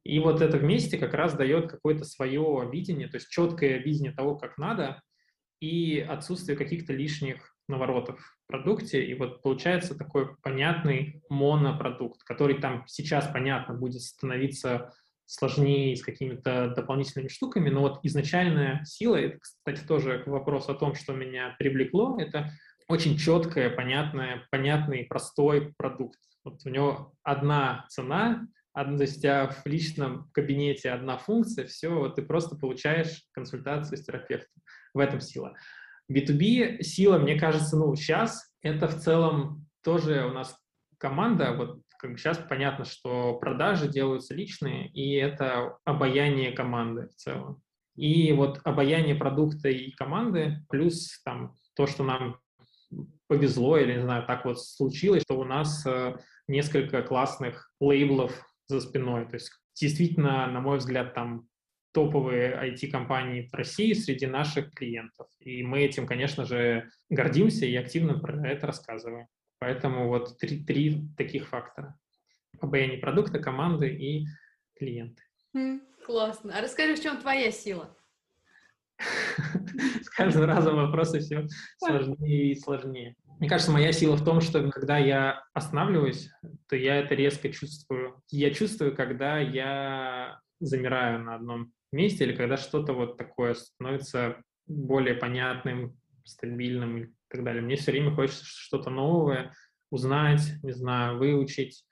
[0.09, 4.35] И вот это вместе как раз дает какое-то свое видение, то есть четкое видение того,
[4.37, 5.03] как надо,
[5.59, 9.05] и отсутствие каких-то лишних наворотов в продукте.
[9.05, 14.91] И вот получается такой понятный монопродукт, который там сейчас, понятно, будет становиться
[15.27, 20.95] сложнее с какими-то дополнительными штуками, но вот изначальная сила, это, кстати, тоже вопрос о том,
[20.95, 22.51] что меня привлекло, это
[22.87, 26.17] очень четкое, понятное, понятный, простой продукт.
[26.43, 31.65] Вот у него одна цена, одна, то есть у тебя в личном кабинете одна функция,
[31.65, 34.61] все, вот ты просто получаешь консультацию с терапевтом.
[34.93, 35.55] В этом сила.
[36.11, 40.57] B2B сила, мне кажется, ну, сейчас это в целом тоже у нас
[40.97, 47.61] команда, вот как сейчас понятно, что продажи делаются личные, и это обаяние команды в целом.
[47.95, 52.39] И вот обаяние продукта и команды, плюс там то, что нам
[53.27, 56.15] повезло, или, не знаю, так вот случилось, что у нас э,
[56.47, 59.25] несколько классных лейблов за спиной.
[59.25, 61.47] То есть действительно, на мой взгляд, там
[61.91, 65.27] топовые IT-компании в России среди наших клиентов.
[65.39, 69.27] И мы этим, конечно же, гордимся и активно про это рассказываем.
[69.57, 71.97] Поэтому вот три, три таких фактора.
[72.61, 74.27] Обаяние продукта, команды и
[74.77, 75.23] клиенты.
[75.55, 76.57] Mm, классно.
[76.57, 77.95] А расскажи, в чем твоя сила?
[80.03, 81.47] С каждым разом вопросы все
[81.77, 83.15] сложнее и сложнее.
[83.39, 86.29] Мне кажется, моя сила в том, что когда я останавливаюсь,
[86.67, 88.21] то я это резко чувствую.
[88.29, 95.15] Я чувствую, когда я замираю на одном месте или когда что-то вот такое становится более
[95.15, 97.61] понятным, стабильным и так далее.
[97.61, 99.53] Мне все время хочется что-то новое
[99.89, 101.85] узнать, не знаю, выучить,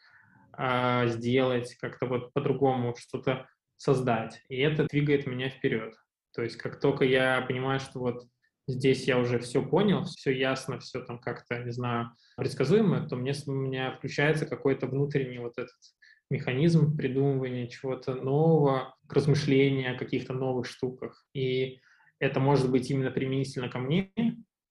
[0.52, 4.44] а, сделать, как-то вот по-другому что-то создать.
[4.50, 5.96] И это двигает меня вперед.
[6.34, 8.28] То есть как только я понимаю, что вот
[8.68, 13.34] здесь я уже все понял, все ясно, все там как-то, не знаю, предсказуемо, то мне,
[13.48, 15.76] у меня включается какой-то внутренний вот этот
[16.30, 21.26] механизм придумывания чего-то нового, к размышлению о каких-то новых штуках.
[21.34, 21.80] И
[22.20, 24.12] это может быть именно применительно ко мне,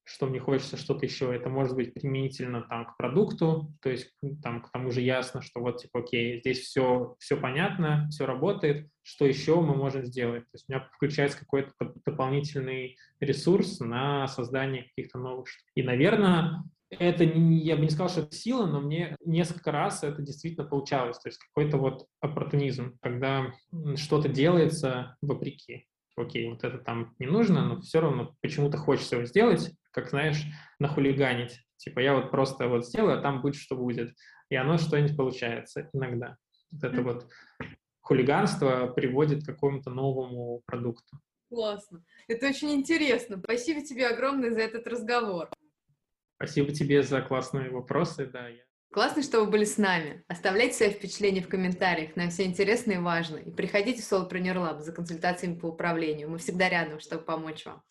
[0.07, 1.34] что мне хочется что-то еще.
[1.34, 5.61] Это может быть применительно там к продукту, то есть там к тому же ясно, что
[5.61, 10.44] вот типа, окей, здесь все, все понятно, все работает, что еще мы можем сделать.
[10.44, 11.72] То есть у меня включается какой-то
[12.04, 15.66] дополнительный ресурс на создание каких-то новых штук.
[15.74, 20.22] И, наверное, это, я бы не сказал, что это сила, но мне несколько раз это
[20.22, 21.18] действительно получалось.
[21.18, 23.52] То есть какой-то вот оппортунизм, когда
[23.96, 29.26] что-то делается вопреки окей, вот это там не нужно, но все равно почему-то хочется его
[29.26, 30.44] сделать, как, знаешь,
[30.78, 31.59] нахулиганить.
[31.78, 34.14] Типа я вот просто вот сделаю, а там будет, что будет.
[34.51, 36.36] И оно что-нибудь получается иногда.
[36.70, 37.26] Вот это вот
[38.01, 41.18] хулиганство приводит к какому-то новому продукту.
[41.49, 42.05] Классно.
[42.28, 43.40] Это очень интересно.
[43.42, 45.49] Спасибо тебе огромное за этот разговор.
[46.36, 48.26] Спасибо тебе за классные вопросы.
[48.26, 50.24] Да, я Классно, что вы были с нами.
[50.28, 53.36] Оставляйте свои впечатления в комментариях, нам все интересно и важно.
[53.36, 56.30] И приходите в Solopreneur Lab за консультациями по управлению.
[56.30, 57.82] Мы всегда рядом, чтобы помочь вам.